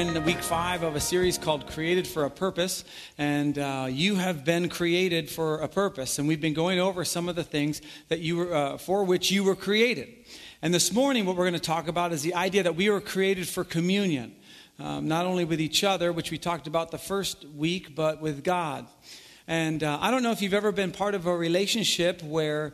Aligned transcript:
In 0.00 0.24
week 0.24 0.42
five 0.42 0.82
of 0.82 0.96
a 0.96 1.00
series 1.00 1.36
called 1.36 1.66
Created 1.66 2.08
for 2.08 2.24
a 2.24 2.30
Purpose, 2.30 2.86
and 3.18 3.58
uh, 3.58 3.86
you 3.90 4.14
have 4.14 4.46
been 4.46 4.70
created 4.70 5.28
for 5.28 5.58
a 5.58 5.68
purpose. 5.68 6.18
And 6.18 6.26
we've 6.26 6.40
been 6.40 6.54
going 6.54 6.80
over 6.80 7.04
some 7.04 7.28
of 7.28 7.36
the 7.36 7.44
things 7.44 7.82
that 8.08 8.20
you 8.20 8.38
were, 8.38 8.54
uh, 8.54 8.78
for 8.78 9.04
which 9.04 9.30
you 9.30 9.44
were 9.44 9.54
created. 9.54 10.08
And 10.62 10.72
this 10.72 10.90
morning, 10.90 11.26
what 11.26 11.36
we're 11.36 11.44
going 11.44 11.52
to 11.52 11.60
talk 11.60 11.86
about 11.86 12.14
is 12.14 12.22
the 12.22 12.32
idea 12.32 12.62
that 12.62 12.76
we 12.76 12.88
were 12.88 13.02
created 13.02 13.46
for 13.46 13.62
communion, 13.62 14.34
um, 14.78 15.06
not 15.06 15.26
only 15.26 15.44
with 15.44 15.60
each 15.60 15.84
other, 15.84 16.14
which 16.14 16.30
we 16.30 16.38
talked 16.38 16.66
about 16.66 16.90
the 16.90 16.96
first 16.96 17.44
week, 17.54 17.94
but 17.94 18.22
with 18.22 18.42
God. 18.42 18.86
And 19.46 19.84
uh, 19.84 19.98
I 20.00 20.10
don't 20.10 20.22
know 20.22 20.30
if 20.30 20.40
you've 20.40 20.54
ever 20.54 20.72
been 20.72 20.92
part 20.92 21.14
of 21.14 21.26
a 21.26 21.36
relationship 21.36 22.22
where 22.22 22.72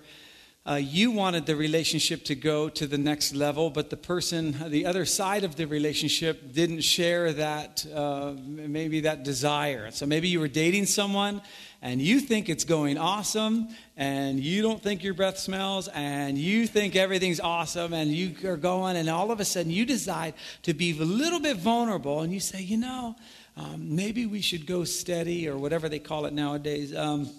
uh, 0.68 0.74
you 0.74 1.12
wanted 1.12 1.46
the 1.46 1.54
relationship 1.54 2.24
to 2.24 2.34
go 2.34 2.68
to 2.68 2.86
the 2.86 2.98
next 2.98 3.34
level, 3.34 3.70
but 3.70 3.88
the 3.88 3.96
person, 3.96 4.56
the 4.68 4.84
other 4.84 5.04
side 5.04 5.44
of 5.44 5.54
the 5.54 5.64
relationship, 5.66 6.52
didn't 6.52 6.80
share 6.80 7.32
that, 7.32 7.86
uh, 7.94 8.34
maybe 8.44 9.00
that 9.00 9.22
desire. 9.22 9.90
So 9.92 10.06
maybe 10.06 10.28
you 10.28 10.40
were 10.40 10.48
dating 10.48 10.86
someone 10.86 11.40
and 11.82 12.02
you 12.02 12.18
think 12.18 12.48
it's 12.48 12.64
going 12.64 12.98
awesome, 12.98 13.68
and 13.96 14.40
you 14.40 14.60
don't 14.60 14.82
think 14.82 15.04
your 15.04 15.14
breath 15.14 15.38
smells, 15.38 15.88
and 15.88 16.36
you 16.36 16.66
think 16.66 16.96
everything's 16.96 17.38
awesome, 17.38 17.92
and 17.92 18.10
you 18.10 18.34
are 18.48 18.56
going, 18.56 18.96
and 18.96 19.08
all 19.08 19.30
of 19.30 19.38
a 19.38 19.44
sudden 19.44 19.70
you 19.70 19.84
decide 19.84 20.34
to 20.62 20.74
be 20.74 20.98
a 20.98 21.04
little 21.04 21.38
bit 21.38 21.58
vulnerable, 21.58 22.22
and 22.22 22.32
you 22.32 22.40
say, 22.40 22.60
you 22.60 22.76
know, 22.76 23.14
um, 23.56 23.94
maybe 23.94 24.26
we 24.26 24.40
should 24.40 24.66
go 24.66 24.84
steady, 24.84 25.48
or 25.48 25.56
whatever 25.58 25.88
they 25.88 26.00
call 26.00 26.26
it 26.26 26.32
nowadays. 26.32 26.96
Um, 26.96 27.30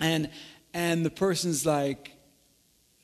and 0.00 0.30
and 0.74 1.04
the 1.04 1.10
person's 1.10 1.64
like, 1.64 2.12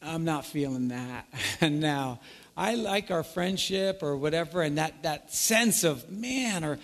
I'm 0.01 0.25
not 0.25 0.47
feeling 0.47 0.89
that. 0.89 1.27
and 1.61 1.81
now 1.81 2.21
I 2.57 2.75
like 2.75 3.11
our 3.11 3.23
friendship 3.23 4.03
or 4.03 4.17
whatever, 4.17 4.63
and 4.63 4.79
that, 4.79 5.03
that 5.03 5.33
sense 5.33 5.85
of, 5.85 6.11
man, 6.11 6.65
or 6.65 6.79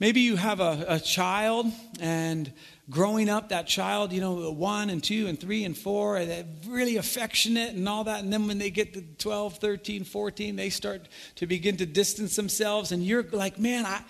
maybe 0.00 0.20
you 0.20 0.36
have 0.36 0.60
a, 0.60 0.84
a 0.88 1.00
child 1.00 1.66
and 2.00 2.52
growing 2.90 3.28
up, 3.28 3.48
that 3.48 3.66
child, 3.66 4.12
you 4.12 4.20
know, 4.20 4.50
one 4.50 4.90
and 4.90 5.02
two 5.02 5.26
and 5.26 5.40
three 5.40 5.64
and 5.64 5.76
four, 5.76 6.16
and 6.16 6.46
really 6.66 6.96
affectionate 6.96 7.74
and 7.74 7.88
all 7.88 8.04
that. 8.04 8.22
And 8.22 8.32
then 8.32 8.46
when 8.46 8.58
they 8.58 8.70
get 8.70 8.92
to 8.94 9.02
12, 9.02 9.58
13, 9.58 10.04
14, 10.04 10.56
they 10.56 10.70
start 10.70 11.08
to 11.36 11.46
begin 11.46 11.78
to 11.78 11.86
distance 11.86 12.36
themselves. 12.36 12.92
And 12.92 13.02
you're 13.02 13.22
like, 13.22 13.58
man, 13.58 13.86
I, 13.86 14.02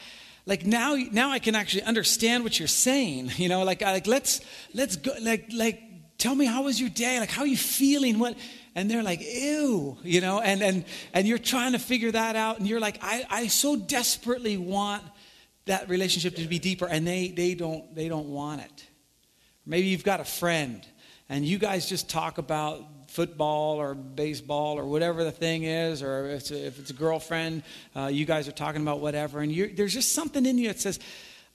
like 0.47 0.67
now, 0.67 0.97
now 0.97 1.31
I 1.31 1.39
can 1.39 1.55
actually 1.55 1.85
understand 1.85 2.45
what 2.45 2.59
you're 2.59 2.69
saying. 2.69 3.31
You 3.37 3.49
know, 3.49 3.63
like, 3.63 3.83
like 3.83 4.07
let's, 4.07 4.41
let's 4.75 4.97
go, 4.97 5.13
like, 5.21 5.47
like, 5.53 5.81
tell 6.19 6.35
me 6.35 6.47
how 6.47 6.65
was 6.65 6.81
your 6.81 6.91
day? 6.91 7.21
Like 7.21 7.31
how 7.31 7.43
are 7.43 7.47
you 7.47 7.57
feeling? 7.57 8.19
What 8.19 8.37
and 8.77 8.91
they're 8.91 9.05
like 9.05 9.21
ew 9.23 9.97
you 10.03 10.21
know 10.21 10.41
and 10.41 10.61
and 10.61 10.85
and 11.13 11.29
you're 11.29 11.39
trying 11.39 11.73
to 11.73 11.79
figure 11.79 12.11
that 12.11 12.35
out 12.35 12.59
and 12.59 12.67
you're 12.67 12.81
like 12.81 12.99
i 13.03 13.25
i 13.31 13.47
so 13.47 13.77
desperately 13.77 14.57
want 14.57 15.01
that 15.67 15.89
relationship 15.89 16.37
to 16.37 16.47
be 16.47 16.59
deeper 16.59 16.87
and 16.87 17.07
they 17.07 17.29
they 17.29 17.55
don't 17.55 17.95
they 17.95 18.09
don't 18.09 18.29
want 18.29 18.61
it. 18.61 18.87
Maybe 19.67 19.87
you've 19.89 20.05
got 20.05 20.21
a 20.21 20.25
friend 20.25 20.87
and 21.29 21.45
you 21.45 21.59
guys 21.59 21.89
just 21.89 22.11
talk 22.11 22.39
about 22.39 22.85
football 23.09 23.77
or 23.77 23.95
baseball 23.95 24.79
or 24.79 24.85
whatever 24.85 25.25
the 25.25 25.33
thing 25.33 25.63
is, 25.63 26.03
or 26.03 26.27
if 26.31 26.41
it's 26.41 26.51
a, 26.51 26.67
if 26.67 26.79
it's 26.81 26.91
a 26.91 26.95
girlfriend, 26.95 27.63
uh, 27.97 28.07
you 28.07 28.25
guys 28.25 28.49
are 28.49 28.53
talking 28.53 28.83
about 28.83 29.01
whatever, 29.01 29.41
and 29.41 29.55
there's 29.77 29.95
just 29.95 30.13
something 30.13 30.45
in 30.45 30.59
you 30.59 30.69
that 30.69 30.81
says, 30.81 30.99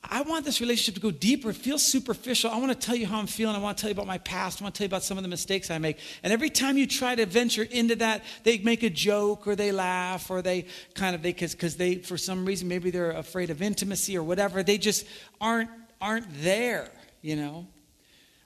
I 0.02 0.22
want 0.22 0.46
this 0.46 0.62
relationship 0.62 0.96
to 0.96 1.02
go 1.02 1.12
deeper. 1.12 1.50
It 1.50 1.58
feels 1.58 1.84
superficial. 1.84 2.50
I 2.50 2.58
want 2.58 2.72
to 2.72 2.88
tell 2.88 2.96
you 2.96 3.06
how 3.06 3.20
I'm 3.20 3.28
feeling. 3.28 3.56
I 3.56 3.60
want 3.60 3.78
to 3.78 3.82
tell 3.82 3.90
you 3.90 3.94
about 3.94 4.08
my 4.08 4.18
past. 4.20 4.62
I 4.62 4.64
want 4.64 4.76
to 4.76 4.80
tell 4.80 4.86
you 4.86 4.90
about 4.90 5.04
some 5.04 5.18
of 5.18 5.24
the 5.24 5.30
mistakes 5.30 5.70
I 5.70 5.78
make. 5.78 6.00
And 6.24 6.32
every 6.32 6.50
time 6.50 6.78
you 6.78 6.88
try 6.88 7.16
to 7.16 7.26
venture 7.26 7.64
into 7.64 7.96
that, 7.98 8.24
they 8.44 8.60
make 8.60 8.84
a 8.84 8.90
joke 8.90 9.46
or 9.46 9.56
they 9.56 9.74
laugh 9.74 10.32
or 10.32 10.42
they 10.42 10.68
kind 10.94 11.16
of, 11.16 11.22
they, 11.22 11.34
because 11.34 11.76
they, 11.76 11.96
for 11.96 12.18
some 12.18 12.46
reason, 12.46 12.70
maybe 12.70 12.92
they're 12.92 13.12
afraid 13.12 13.50
of 13.50 13.62
intimacy 13.62 14.18
or 14.18 14.24
whatever. 14.24 14.64
They 14.64 14.78
just 14.78 15.06
aren't, 15.42 15.70
aren't 16.00 16.28
there, 16.42 16.90
you 17.22 17.36
know. 17.36 17.68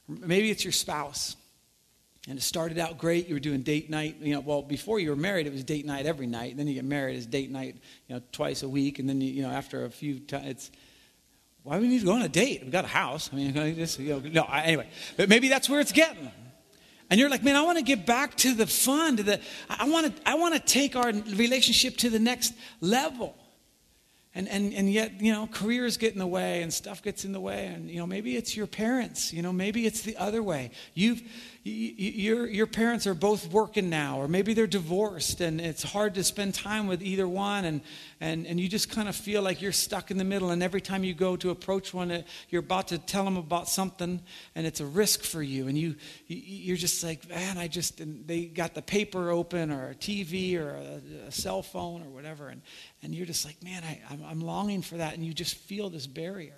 Maybe 0.08 0.50
it's 0.50 0.66
your 0.66 0.74
spouse. 0.74 1.36
And 2.28 2.38
it 2.38 2.42
started 2.42 2.80
out 2.80 2.98
great. 2.98 3.28
You 3.28 3.36
were 3.36 3.40
doing 3.40 3.62
date 3.62 3.90
night. 3.90 4.18
You 4.20 4.34
know, 4.34 4.40
well, 4.40 4.64
before 4.64 5.00
you 5.00 5.12
were 5.12 5.16
married, 5.16 5.46
it 5.46 5.54
was 5.54 5.64
date 5.64 5.86
night 5.86 6.08
every 6.08 6.26
night. 6.26 6.52
And 6.52 6.60
then 6.60 6.68
you 6.68 6.74
get 6.74 6.86
married, 6.86 7.18
it's 7.18 7.26
date 7.28 7.52
night, 7.52 7.78
you 8.08 8.16
know, 8.16 8.22
twice 8.32 8.64
a 8.64 8.70
week. 8.70 8.98
And 8.98 9.08
then, 9.08 9.22
you, 9.22 9.32
you 9.32 9.42
know, 9.44 9.52
after 9.52 9.86
a 9.86 9.90
few 9.90 10.20
times, 10.20 10.48
it's, 10.48 10.72
why 11.64 11.80
we 11.80 11.88
need 11.88 12.00
to 12.00 12.06
go 12.06 12.14
on 12.14 12.22
a 12.22 12.30
date? 12.30 12.62
We've 12.62 12.72
got 12.72 12.86
a 12.86 12.90
house. 12.90 13.30
I 13.32 13.36
mean, 13.38 13.76
just, 13.76 13.98
you 14.00 14.10
know, 14.10 14.20
no, 14.20 14.44
anyway. 14.44 14.90
But 15.16 15.30
maybe 15.30 15.48
that's 15.48 15.70
where 15.70 15.80
it's 15.80 15.94
getting. 15.94 16.32
And 17.10 17.20
you're 17.20 17.30
like, 17.30 17.44
man, 17.44 17.56
I 17.56 17.62
want 17.62 17.78
to 17.78 17.84
get 17.84 18.06
back 18.06 18.36
to 18.38 18.54
the 18.54 18.68
fun, 18.68 19.18
to 19.18 19.24
the, 19.24 19.40
I 19.70 19.88
want 19.90 20.16
to, 20.16 20.30
I 20.30 20.36
want 20.36 20.56
to 20.56 20.60
take 20.60 20.96
our 20.96 21.12
relationship 21.12 21.98
to 21.98 22.10
the 22.10 22.20
next 22.20 22.54
level. 22.82 23.36
And, 24.36 24.50
and, 24.50 24.74
and 24.74 24.92
yet, 24.92 25.22
you 25.22 25.32
know, 25.32 25.48
careers 25.48 25.96
get 25.98 26.14
in 26.14 26.20
the 26.20 26.28
way 26.28 26.64
and 26.64 26.74
stuff 26.74 27.04
gets 27.04 27.24
in 27.24 27.34
the 27.34 27.40
way. 27.40 27.68
And, 27.68 27.90
you 27.90 28.00
know, 28.00 28.08
maybe 28.08 28.36
it's 28.36 28.58
your 28.58 28.66
parents. 28.66 29.32
You 29.32 29.44
know, 29.44 29.54
maybe 29.54 29.86
it's 29.86 30.02
the 30.02 30.18
other 30.18 30.42
way. 30.42 30.72
You've, 30.96 31.22
your, 31.66 32.46
your 32.48 32.68
parents 32.68 33.08
are 33.08 33.14
both 33.14 33.50
working 33.50 33.90
now, 33.90 34.20
or 34.20 34.28
maybe 34.28 34.54
they're 34.54 34.68
divorced, 34.68 35.40
and 35.40 35.62
it's 35.62 35.82
hard 35.82 36.16
to 36.16 36.24
spend 36.24 36.54
time 36.54 36.88
with 36.88 37.02
either 37.02 37.26
one, 37.26 37.64
and, 37.64 37.82
and, 38.20 38.46
and 38.46 38.60
you 38.60 38.68
just 38.68 38.90
kind 38.90 39.08
of 39.08 39.16
feel 39.16 39.42
like 39.42 39.62
you're 39.62 39.72
stuck 39.72 40.12
in 40.12 40.18
the 40.18 40.26
middle. 40.26 40.52
And 40.52 40.62
every 40.62 40.82
time 40.82 41.06
you 41.06 41.14
go 41.14 41.38
to 41.38 41.52
approach 41.52 41.94
one, 41.94 42.26
you're 42.50 42.60
about 42.60 42.90
to 42.90 42.98
tell 42.98 43.24
them 43.24 43.38
about 43.38 43.70
something, 43.70 44.20
and 44.56 44.68
it's 44.68 44.82
a 44.82 44.86
risk 44.86 45.24
for 45.24 45.42
you. 45.42 45.70
And 45.70 45.78
you, 45.78 45.96
you're 46.28 46.76
just 46.76 47.02
like, 47.02 47.30
man, 47.30 47.58
I 47.58 47.70
just, 47.70 48.02
they 48.28 48.46
got 48.46 48.74
the 48.74 48.82
paper 48.82 49.30
open, 49.30 49.72
or 49.72 49.92
a 49.92 49.96
TV, 49.96 50.60
or 50.60 50.72
a, 50.72 51.28
a 51.28 51.32
cell 51.32 51.62
phone, 51.62 52.02
or 52.04 52.10
whatever, 52.10 52.50
and, 52.50 52.62
and 53.04 53.16
you're 53.16 53.26
just 53.26 53.46
like, 53.46 53.64
man, 53.64 53.84
I, 53.86 54.02
I'm, 54.10 54.22
I'm 54.26 54.42
longing 54.42 54.82
for 54.82 54.98
that, 54.98 55.14
and 55.14 55.26
you 55.26 55.34
just 55.34 55.56
feel 55.56 55.90
this 55.90 56.08
barrier. 56.08 56.58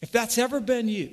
If 0.00 0.12
that's 0.12 0.38
ever 0.38 0.60
been 0.60 0.88
you, 0.88 1.10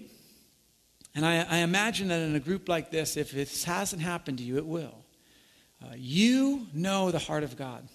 and 1.16 1.26
I, 1.26 1.46
I, 1.50 1.58
imagine 1.58 2.10
that 2.10 2.22
in 2.22 2.36
a 2.36 2.40
group 2.40 2.70
like 2.70 2.92
this, 2.92 3.18
if 3.18 3.32
this 3.32 3.64
hasn't 3.64 4.02
happened 4.02 4.38
to 4.38 4.44
you, 4.44 4.58
it 4.58 4.66
will. 4.66 5.04
Uh, 5.84 5.94
you 5.96 6.68
know 6.74 7.10
the 7.10 7.20
heart 7.20 7.44
of 7.44 7.58
God. 7.58 7.88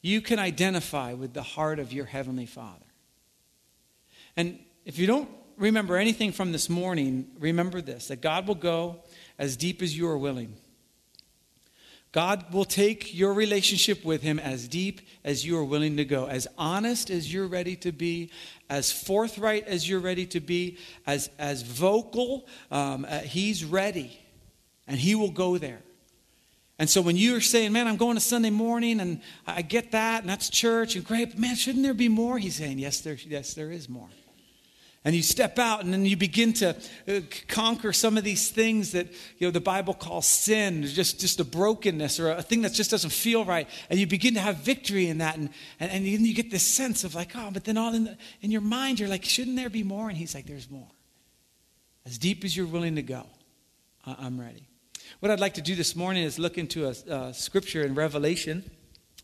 You 0.00 0.20
can 0.20 0.38
identify 0.38 1.12
with 1.14 1.34
the 1.34 1.42
heart 1.42 1.78
of 1.78 1.92
your 1.92 2.04
Heavenly 2.04 2.46
Father. 2.46 2.84
And 4.36 4.58
if 4.84 4.98
you 4.98 5.06
don't 5.06 5.28
remember 5.56 5.96
anything 5.96 6.32
from 6.32 6.52
this 6.52 6.68
morning, 6.68 7.26
remember 7.38 7.80
this 7.80 8.08
that 8.08 8.20
God 8.20 8.46
will 8.46 8.54
go 8.54 9.02
as 9.38 9.56
deep 9.56 9.82
as 9.82 9.96
you 9.96 10.08
are 10.08 10.18
willing. 10.18 10.56
God 12.14 12.52
will 12.52 12.64
take 12.64 13.12
your 13.12 13.34
relationship 13.34 14.04
with 14.04 14.22
Him 14.22 14.38
as 14.38 14.68
deep 14.68 15.00
as 15.24 15.44
you 15.44 15.58
are 15.58 15.64
willing 15.64 15.96
to 15.96 16.04
go, 16.04 16.26
as 16.26 16.46
honest 16.56 17.10
as 17.10 17.32
you're 17.32 17.48
ready 17.48 17.74
to 17.74 17.90
be, 17.90 18.30
as 18.70 18.92
forthright 18.92 19.66
as 19.66 19.88
you're 19.88 19.98
ready 19.98 20.24
to 20.26 20.38
be, 20.38 20.78
as, 21.08 21.28
as 21.40 21.62
vocal. 21.62 22.46
Um, 22.70 23.04
uh, 23.04 23.18
he's 23.18 23.64
ready, 23.64 24.16
and 24.86 24.96
He 24.96 25.16
will 25.16 25.32
go 25.32 25.58
there. 25.58 25.80
And 26.78 26.88
so 26.88 27.02
when 27.02 27.16
you're 27.16 27.40
saying, 27.40 27.72
man, 27.72 27.88
I'm 27.88 27.96
going 27.96 28.14
to 28.14 28.20
Sunday 28.20 28.50
morning 28.50 29.00
and 29.00 29.20
I 29.44 29.62
get 29.62 29.90
that, 29.90 30.20
and 30.20 30.30
that's 30.30 30.48
church, 30.48 30.94
and 30.94 31.04
great, 31.04 31.30
but 31.30 31.38
man, 31.40 31.56
shouldn't 31.56 31.82
there 31.82 31.94
be 31.94 32.08
more? 32.08 32.38
He's 32.38 32.54
saying, 32.54 32.78
yes, 32.78 33.00
there, 33.00 33.18
yes, 33.26 33.54
there 33.54 33.72
is 33.72 33.88
more 33.88 34.08
and 35.04 35.14
you 35.14 35.22
step 35.22 35.58
out 35.58 35.84
and 35.84 35.92
then 35.92 36.06
you 36.06 36.16
begin 36.16 36.52
to 36.54 36.74
uh, 37.06 37.20
conquer 37.46 37.92
some 37.92 38.16
of 38.16 38.24
these 38.24 38.50
things 38.50 38.92
that 38.92 39.06
you 39.38 39.46
know 39.46 39.50
the 39.50 39.60
bible 39.60 39.94
calls 39.94 40.26
sin 40.26 40.84
just, 40.84 41.20
just 41.20 41.38
a 41.40 41.44
brokenness 41.44 42.18
or 42.18 42.30
a 42.30 42.42
thing 42.42 42.62
that 42.62 42.72
just 42.72 42.90
doesn't 42.90 43.10
feel 43.10 43.44
right 43.44 43.68
and 43.90 44.00
you 44.00 44.06
begin 44.06 44.34
to 44.34 44.40
have 44.40 44.56
victory 44.58 45.08
in 45.08 45.18
that 45.18 45.36
and, 45.36 45.50
and, 45.78 45.90
and 45.92 46.06
you 46.06 46.34
get 46.34 46.50
this 46.50 46.66
sense 46.66 47.04
of 47.04 47.14
like 47.14 47.32
oh 47.36 47.50
but 47.52 47.64
then 47.64 47.76
all 47.76 47.94
in, 47.94 48.04
the, 48.04 48.16
in 48.40 48.50
your 48.50 48.62
mind 48.62 48.98
you're 48.98 49.08
like 49.08 49.24
shouldn't 49.24 49.56
there 49.56 49.70
be 49.70 49.82
more? 49.82 50.08
And 50.08 50.16
he's 50.16 50.34
like 50.34 50.46
there's 50.46 50.70
more. 50.70 50.88
As 52.06 52.18
deep 52.18 52.44
as 52.44 52.56
you're 52.56 52.66
willing 52.66 52.96
to 52.96 53.02
go 53.02 53.26
i'm 54.06 54.40
ready. 54.40 54.68
What 55.20 55.30
i'd 55.30 55.40
like 55.40 55.54
to 55.54 55.62
do 55.62 55.74
this 55.74 55.94
morning 55.94 56.24
is 56.24 56.38
look 56.38 56.58
into 56.58 56.86
a, 56.86 56.94
a 57.12 57.34
scripture 57.34 57.84
in 57.84 57.94
revelation 57.94 58.70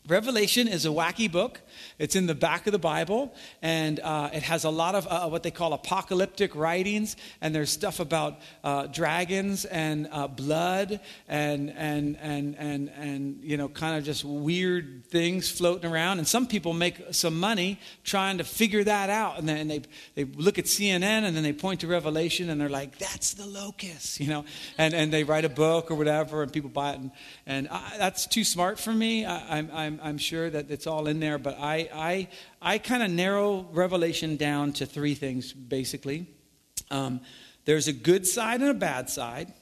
Revelation 0.09 0.67
is 0.67 0.87
a 0.87 0.89
wacky 0.89 1.31
book. 1.31 1.61
It's 1.99 2.17
in 2.17 2.27
the 2.27 2.35
back 2.35 2.67
of 2.67 2.73
the 2.73 2.79
Bible, 2.79 3.35
and 3.61 4.01
uh, 4.01 4.31
it 4.33 4.43
has 4.43 4.65
a 4.65 4.71
lot 4.71 4.95
of 4.95 5.07
uh, 5.07 5.29
what 5.29 5.43
they 5.43 5.51
call 5.51 5.75
apocalyptic 5.75 6.57
writings. 6.57 7.17
And 7.43 7.55
there's 7.55 7.71
stuff 7.71 8.01
about 8.01 8.39
uh, 8.65 8.87
dragons 8.87 9.67
and 9.67 10.09
uh, 10.11 10.27
blood, 10.27 11.01
and 11.29 11.71
and 11.77 12.17
and 12.19 12.57
and 12.59 12.89
and 12.97 13.41
you 13.43 13.59
know, 13.59 13.69
kind 13.69 13.99
of 13.99 14.05
just 14.05 14.25
weird 14.25 15.05
things 15.07 15.51
floating 15.51 15.91
around. 15.91 16.19
And 16.19 16.27
some 16.27 16.47
people 16.47 16.73
make 16.73 16.97
some 17.13 17.39
money 17.39 17.79
trying 18.03 18.39
to 18.39 18.45
figure 18.45 18.83
that 18.83 19.11
out. 19.11 19.39
And 19.39 19.47
then 19.47 19.69
they 19.69 19.83
they 20.15 20.25
look 20.25 20.59
at 20.59 20.65
CNN, 20.65 21.25
and 21.25 21.37
then 21.37 21.43
they 21.43 21.53
point 21.53 21.81
to 21.81 21.87
Revelation, 21.87 22.49
and 22.49 22.59
they're 22.59 22.71
like, 22.71 22.99
"That's 22.99 23.35
the 23.35 23.47
locust," 23.47 24.19
you 24.19 24.29
know. 24.29 24.47
And 24.79 24.95
and 24.95 25.13
they 25.13 25.25
write 25.25 25.45
a 25.45 25.51
book 25.51 25.91
or 25.91 25.95
whatever, 25.95 26.43
and 26.43 26.51
people 26.51 26.71
buy 26.71 26.93
it. 26.93 27.01
And, 27.01 27.11
and 27.47 27.69
I, 27.69 27.97
that's 27.99 28.27
too 28.27 28.45
smart 28.45 28.81
for 28.81 28.93
me. 28.93 29.27
I, 29.27 29.59
I'm, 29.59 29.71
I'm 29.91 30.01
I'm, 30.03 30.19
sure 30.19 30.49
that 30.51 30.71
it's 30.71 30.87
all 30.87 31.09
in 31.09 31.19
there, 31.19 31.39
but 31.39 31.59
I, 31.59 31.89
I, 31.93 32.29
I 32.63 32.79
kind 32.79 33.03
of 33.03 33.11
narrow 33.11 33.67
Revelation 33.73 34.37
down 34.37 34.73
to 34.75 34.87
three 34.87 35.15
things, 35.15 35.53
basically. 35.53 36.27
Um, 36.91 37.21
there's 37.65 37.89
a 37.89 37.93
good 37.93 38.27
side 38.27 38.61
and 38.61 38.71
a 38.71 38.75
bad 38.75 39.11
side. 39.11 39.53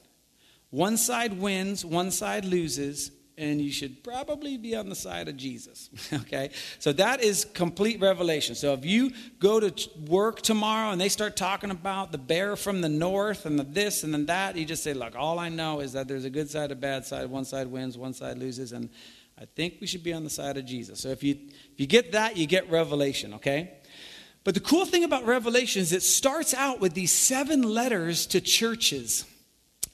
One 0.69 0.97
side 0.97 1.39
wins, 1.39 1.83
one 1.83 2.11
side 2.11 2.45
loses, 2.45 3.11
and 3.39 3.59
you 3.59 3.71
should 3.71 4.03
probably 4.03 4.57
be 4.57 4.75
on 4.75 4.89
the 4.89 4.95
side 4.95 5.27
of 5.27 5.37
Jesus. 5.37 5.89
okay? 6.13 6.51
So 6.77 6.91
that 6.93 7.23
is 7.23 7.45
complete 7.45 7.99
revelation. 7.99 8.53
So 8.53 8.73
if 8.73 8.85
you 8.85 9.11
go 9.39 9.59
to 9.59 9.89
work 10.07 10.41
tomorrow 10.41 10.91
and 10.91 11.01
they 11.01 11.09
start 11.09 11.37
talking 11.37 11.71
about 11.71 12.11
the 12.11 12.19
bear 12.19 12.55
from 12.55 12.81
the 12.81 12.89
north 12.89 13.47
and 13.47 13.57
the 13.57 13.63
this 13.63 14.03
and 14.03 14.13
then 14.13 14.27
that, 14.27 14.57
you 14.57 14.65
just 14.65 14.83
say, 14.83 14.93
look, 14.93 15.15
all 15.15 15.39
I 15.39 15.49
know 15.49 15.79
is 15.79 15.93
that 15.93 16.07
there's 16.07 16.25
a 16.25 16.29
good 16.29 16.51
side, 16.51 16.71
a 16.71 16.75
bad 16.75 17.05
side. 17.05 17.31
One 17.31 17.45
side 17.45 17.67
wins, 17.67 17.97
one 17.97 18.13
side 18.13 18.37
loses, 18.37 18.73
and 18.73 18.89
I 19.39 19.45
think 19.45 19.75
we 19.79 19.87
should 19.87 20.03
be 20.03 20.11
on 20.11 20.23
the 20.23 20.29
side 20.29 20.57
of 20.57 20.65
Jesus. 20.65 20.99
So 20.99 21.09
if 21.09 21.23
you 21.23 21.35
if 21.35 21.79
you 21.79 21.87
get 21.87 22.11
that, 22.11 22.35
you 22.35 22.45
get 22.45 22.69
revelation, 22.69 23.35
okay? 23.35 23.79
But 24.43 24.53
the 24.53 24.59
cool 24.61 24.85
thing 24.85 25.03
about 25.03 25.25
Revelation 25.25 25.81
is 25.81 25.93
it 25.93 26.03
starts 26.03 26.53
out 26.53 26.79
with 26.79 26.93
these 26.93 27.11
seven 27.11 27.61
letters 27.61 28.25
to 28.27 28.41
churches. 28.41 29.25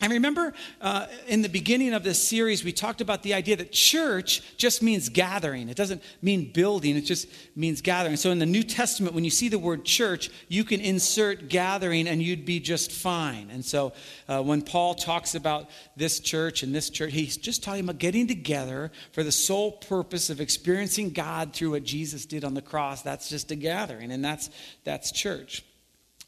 And 0.01 0.11
remember, 0.11 0.53
uh, 0.81 1.07
in 1.27 1.41
the 1.41 1.47
beginning 1.47 1.93
of 1.93 2.03
this 2.03 2.21
series, 2.21 2.65
we 2.65 2.73
talked 2.73 2.99
about 2.99 3.23
the 3.23 3.33
idea 3.33 3.55
that 3.55 3.71
church 3.71 4.57
just 4.57 4.83
means 4.83 5.07
gathering. 5.07 5.69
It 5.69 5.77
doesn't 5.77 6.03
mean 6.21 6.51
building, 6.51 6.97
it 6.97 7.01
just 7.01 7.27
means 7.55 7.81
gathering. 7.81 8.17
So 8.17 8.31
in 8.31 8.39
the 8.39 8.45
New 8.45 8.61
Testament, 8.61 9.15
when 9.15 9.23
you 9.23 9.29
see 9.29 9.47
the 9.47 9.57
word 9.57 9.85
church, 9.85 10.29
you 10.49 10.65
can 10.65 10.81
insert 10.81 11.47
gathering 11.47 12.09
and 12.09 12.21
you'd 12.21 12.45
be 12.45 12.59
just 12.59 12.91
fine. 12.91 13.49
And 13.49 13.63
so 13.63 13.93
uh, 14.27 14.43
when 14.43 14.61
Paul 14.61 14.95
talks 14.95 15.33
about 15.33 15.69
this 15.95 16.19
church 16.19 16.61
and 16.61 16.75
this 16.75 16.89
church, 16.89 17.13
he's 17.13 17.37
just 17.37 17.63
talking 17.63 17.85
about 17.85 17.97
getting 17.97 18.27
together 18.27 18.91
for 19.13 19.23
the 19.23 19.31
sole 19.31 19.71
purpose 19.71 20.29
of 20.29 20.41
experiencing 20.41 21.11
God 21.11 21.53
through 21.53 21.71
what 21.71 21.85
Jesus 21.85 22.25
did 22.25 22.43
on 22.43 22.53
the 22.53 22.61
cross. 22.61 23.01
That's 23.01 23.29
just 23.29 23.49
a 23.51 23.55
gathering, 23.55 24.11
and 24.11 24.23
that's, 24.23 24.49
that's 24.83 25.13
church. 25.13 25.63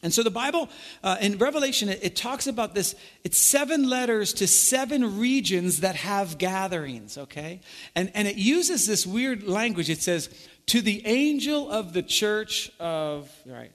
And 0.03 0.13
so 0.13 0.21
the 0.21 0.29
Bible 0.29 0.69
uh, 1.03 1.17
in 1.19 1.37
Revelation, 1.37 1.89
it, 1.89 1.99
it, 2.03 2.15
talks 2.15 2.45
about 2.45 2.75
this. 2.75 2.93
It's 3.23 3.37
seven 3.37 3.89
letters 3.89 4.31
to 4.33 4.47
seven 4.47 5.17
regions 5.17 5.79
that 5.79 5.95
have 5.95 6.37
gatherings, 6.37 7.17
okay? 7.17 7.61
And, 7.95 8.11
and 8.13 8.27
it 8.27 8.35
uses 8.35 8.85
this 8.85 9.07
weird 9.07 9.43
language. 9.43 9.89
It 9.89 10.01
says, 10.01 10.29
to 10.67 10.81
the 10.81 11.05
angel 11.07 11.71
of 11.71 11.93
the 11.93 12.03
church 12.03 12.71
of, 12.79 13.31
right? 13.45 13.71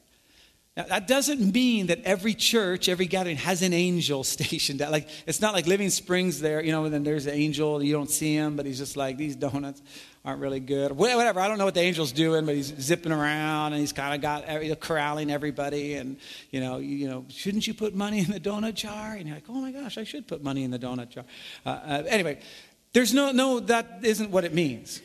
Now, 0.76 0.84
that 0.84 1.06
doesn't 1.06 1.52
mean 1.52 1.88
that 1.88 2.00
every 2.04 2.32
church, 2.32 2.88
every 2.88 3.04
gathering 3.04 3.36
has 3.36 3.60
an 3.60 3.74
angel 3.74 4.24
stationed. 4.36 4.80
Like, 4.80 5.08
it's 5.26 5.40
not 5.40 5.52
like 5.52 5.66
Living 5.66 5.90
Springs 5.90 6.40
there, 6.40 6.62
you 6.64 6.72
know, 6.72 6.84
and 6.84 6.94
then 6.94 7.02
there's 7.02 7.26
an 7.26 7.34
angel, 7.34 7.82
you 7.82 7.92
don't 7.92 8.10
see 8.10 8.34
him, 8.34 8.56
but 8.56 8.64
he's 8.64 8.78
just 8.78 8.96
like, 8.96 9.18
these 9.18 9.36
donuts 9.36 9.82
aren't 10.24 10.40
really 10.40 10.60
good. 10.60 10.92
Whatever. 10.92 11.40
I 11.40 11.48
don't 11.48 11.58
know 11.58 11.64
what 11.64 11.74
the 11.74 11.80
angel's 11.80 12.12
doing, 12.12 12.46
but 12.46 12.54
he's 12.54 12.72
zipping 12.80 13.12
around 13.12 13.72
and 13.72 13.80
he's 13.80 13.92
kind 13.92 14.14
of 14.14 14.20
got 14.20 14.80
corralling 14.80 15.30
everybody. 15.30 15.94
And 15.94 16.16
you 16.50 16.60
know, 16.60 16.78
you, 16.78 16.96
you, 16.96 17.08
know, 17.08 17.24
shouldn't 17.28 17.66
you 17.66 17.74
put 17.74 17.94
money 17.94 18.20
in 18.20 18.30
the 18.30 18.40
donut 18.40 18.74
jar? 18.74 19.14
And 19.14 19.26
you're 19.26 19.36
like, 19.36 19.46
oh 19.48 19.60
my 19.60 19.72
gosh, 19.72 19.98
I 19.98 20.04
should 20.04 20.28
put 20.28 20.42
money 20.42 20.62
in 20.62 20.70
the 20.70 20.78
donut 20.78 21.08
jar. 21.08 21.24
Uh, 21.66 21.68
uh, 21.68 22.02
anyway, 22.06 22.38
there's 22.92 23.12
no 23.12 23.32
no 23.32 23.60
that 23.60 24.00
isn't 24.02 24.30
what 24.30 24.44
it 24.44 24.54
means. 24.54 25.02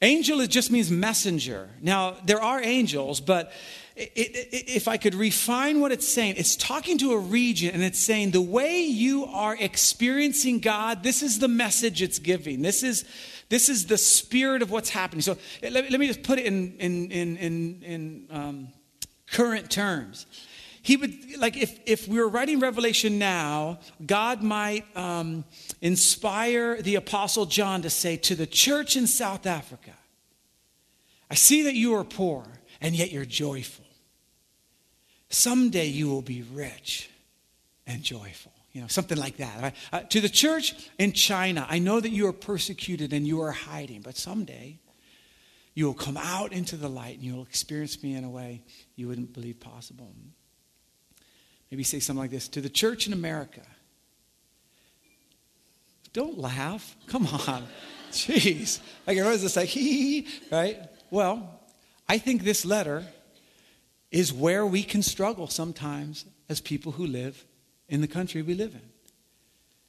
Angel 0.00 0.40
it 0.40 0.50
just 0.50 0.70
means 0.70 0.90
messenger. 0.90 1.68
Now 1.82 2.16
there 2.24 2.40
are 2.40 2.62
angels, 2.62 3.20
but 3.20 3.52
it, 3.96 4.12
it, 4.14 4.68
if 4.68 4.88
I 4.88 4.98
could 4.98 5.14
refine 5.14 5.80
what 5.80 5.90
it's 5.90 6.06
saying, 6.06 6.34
it's 6.36 6.54
talking 6.54 6.98
to 6.98 7.12
a 7.12 7.18
region 7.18 7.74
and 7.74 7.82
it's 7.82 7.98
saying 7.98 8.32
the 8.32 8.42
way 8.42 8.82
you 8.82 9.24
are 9.24 9.56
experiencing 9.58 10.60
God, 10.60 11.02
this 11.02 11.22
is 11.22 11.38
the 11.38 11.48
message 11.48 12.02
it's 12.02 12.18
giving. 12.18 12.62
This 12.62 12.82
is 12.82 13.04
this 13.48 13.68
is 13.68 13.86
the 13.86 13.96
spirit 13.96 14.60
of 14.60 14.70
what's 14.70 14.90
happening. 14.90 15.22
So 15.22 15.38
let, 15.62 15.90
let 15.90 15.98
me 16.00 16.06
just 16.08 16.22
put 16.22 16.38
it 16.38 16.46
in, 16.46 16.76
in, 16.78 17.10
in, 17.10 17.36
in, 17.36 17.82
in 17.82 18.26
um, 18.30 18.68
current 19.30 19.70
terms. 19.70 20.26
He 20.82 20.96
would, 20.96 21.38
like, 21.38 21.56
if, 21.56 21.80
if 21.86 22.06
we 22.06 22.20
were 22.20 22.28
writing 22.28 22.60
Revelation 22.60 23.18
now, 23.18 23.80
God 24.04 24.42
might 24.42 24.84
um, 24.96 25.44
inspire 25.80 26.82
the 26.82 26.94
Apostle 26.96 27.46
John 27.46 27.82
to 27.82 27.90
say 27.90 28.16
to 28.18 28.34
the 28.34 28.46
church 28.46 28.96
in 28.96 29.06
South 29.06 29.46
Africa, 29.46 29.92
I 31.28 31.34
see 31.34 31.62
that 31.62 31.74
you 31.74 31.94
are 31.94 32.04
poor, 32.04 32.44
and 32.80 32.94
yet 32.94 33.10
you're 33.10 33.24
joyful. 33.24 33.85
Someday 35.28 35.86
you 35.86 36.08
will 36.08 36.22
be 36.22 36.42
rich 36.42 37.10
and 37.86 38.02
joyful 38.02 38.52
you 38.76 38.82
know, 38.82 38.88
something 38.88 39.16
like 39.16 39.38
that. 39.38 39.74
Uh, 39.90 40.00
to 40.00 40.20
the 40.20 40.28
church 40.28 40.74
in 40.98 41.12
China, 41.12 41.66
I 41.66 41.78
know 41.78 41.98
that 41.98 42.10
you 42.10 42.26
are 42.26 42.32
persecuted 42.34 43.14
and 43.14 43.26
you 43.26 43.40
are 43.40 43.50
hiding, 43.50 44.02
but 44.02 44.18
someday 44.18 44.78
you 45.72 45.86
will 45.86 45.94
come 45.94 46.18
out 46.18 46.52
into 46.52 46.76
the 46.76 46.86
light 46.86 47.14
and 47.14 47.24
you 47.24 47.36
will 47.36 47.44
experience 47.44 48.02
me 48.02 48.14
in 48.14 48.22
a 48.22 48.28
way 48.28 48.62
you 48.94 49.08
wouldn't 49.08 49.32
believe 49.32 49.60
possible. 49.60 50.12
Maybe 51.70 51.84
say 51.84 52.00
something 52.00 52.20
like 52.20 52.30
this 52.30 52.48
To 52.48 52.60
the 52.60 52.68
church 52.68 53.06
in 53.06 53.14
America, 53.14 53.62
don't 56.12 56.36
laugh. 56.36 56.96
Come 57.06 57.26
on. 57.28 57.66
Jeez. 58.10 58.80
Like 59.06 59.16
everyone's 59.16 59.40
just 59.40 59.56
like, 59.56 59.70
hee, 59.70 60.28
right? 60.52 60.82
Well, 61.10 61.62
I 62.10 62.18
think 62.18 62.42
this 62.42 62.66
letter 62.66 63.06
is 64.10 64.32
where 64.32 64.64
we 64.64 64.82
can 64.82 65.02
struggle 65.02 65.48
sometimes 65.48 66.24
as 66.48 66.60
people 66.60 66.92
who 66.92 67.06
live 67.06 67.44
in 67.88 68.00
the 68.00 68.08
country 68.08 68.42
we 68.42 68.54
live 68.54 68.74
in. 68.74 68.82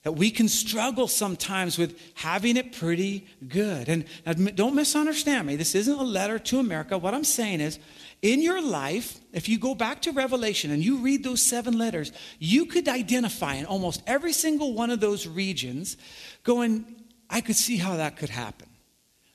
That 0.04 0.14
we 0.14 0.31
can 0.31 0.48
struggle 0.48 1.08
sometimes 1.08 1.78
with 1.78 2.00
having 2.14 2.56
it 2.56 2.72
pretty 2.72 3.28
good. 3.48 3.90
And 3.90 4.06
don't 4.56 4.75
misunderstand 4.75 5.48
me. 5.48 5.56
This 5.56 5.75
isn't 5.75 6.00
a 6.00 6.04
letter 6.04 6.40
to 6.40 6.60
America. 6.60 6.98
What 6.98 7.14
I'm 7.14 7.24
saying 7.24 7.62
is, 7.62 7.80
in 8.22 8.42
your 8.42 8.62
life, 8.62 9.19
if 9.34 9.50
you 9.50 9.60
go 9.60 9.75
back 9.75 10.02
to 10.04 10.12
Revelation 10.12 10.72
and 10.72 10.84
you 10.84 10.98
read 10.98 11.24
those 11.24 11.42
seven 11.42 11.78
letters, 11.78 12.12
you 12.40 12.66
could 12.66 12.88
identify 12.88 13.56
in 13.56 13.66
almost 13.66 14.02
every 14.08 14.34
single 14.34 14.74
one 14.74 14.92
of 14.92 15.00
those 15.00 15.28
regions, 15.28 15.98
going, 16.44 16.86
I 17.30 17.42
could 17.42 17.56
see 17.56 17.78
how 17.78 17.98
that 17.98 18.18
could 18.18 18.30
happen. 18.30 18.67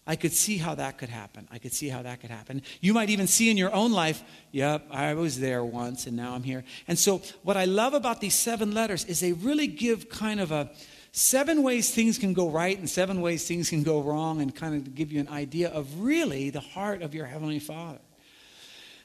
I 0.07 0.17
could 0.17 0.33
see 0.33 0.59
how 0.59 0.75
that 0.75 0.99
could 0.99 1.11
happen. 1.11 1.47
I 1.53 1.59
could 1.59 1.73
see 1.73 1.89
how 1.89 2.03
that 2.03 2.21
could 2.21 2.31
happen. 2.31 2.63
You 2.81 2.93
might 2.93 3.09
even 3.11 3.29
see 3.29 3.51
in 3.51 3.57
your 3.57 3.73
own 3.73 3.93
life, 3.93 4.25
yep, 4.51 4.85
I 4.91 5.15
was 5.15 5.39
there 5.39 5.65
once 5.65 6.07
and 6.07 6.17
now 6.17 6.35
I'm 6.35 6.43
here. 6.43 6.65
And 6.89 6.99
so, 6.99 7.23
what 7.43 7.57
I 7.57 7.67
love 7.67 7.95
about 7.95 8.21
these 8.21 8.35
seven 8.35 8.75
letters 8.75 9.05
is 9.05 9.21
they 9.21 9.33
really 9.33 9.69
give 9.69 10.09
kind 10.09 10.41
of 10.41 10.51
a 10.51 10.71
seven 11.13 11.63
ways 11.63 11.95
things 11.95 12.19
can 12.19 12.33
go 12.33 12.51
right 12.51 12.77
and 12.77 12.91
seven 12.91 13.21
ways 13.21 13.47
things 13.47 13.71
can 13.71 13.85
go 13.85 14.03
wrong, 14.03 14.41
and 14.41 14.55
kind 14.55 14.75
of 14.75 14.95
give 14.95 15.13
you 15.13 15.21
an 15.21 15.29
idea 15.29 15.69
of 15.69 16.01
really 16.01 16.51
the 16.51 16.61
heart 16.61 17.03
of 17.03 17.15
your 17.15 17.27
Heavenly 17.27 17.61
Father. 17.61 18.01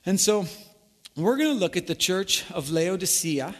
And 0.05 0.19
so, 0.19 0.47
we're 1.15 1.37
going 1.37 1.53
to 1.53 1.59
look 1.59 1.75
at 1.77 1.87
the 1.87 1.95
church 1.95 2.45
of 2.51 2.71
Laodicea. 2.71 3.55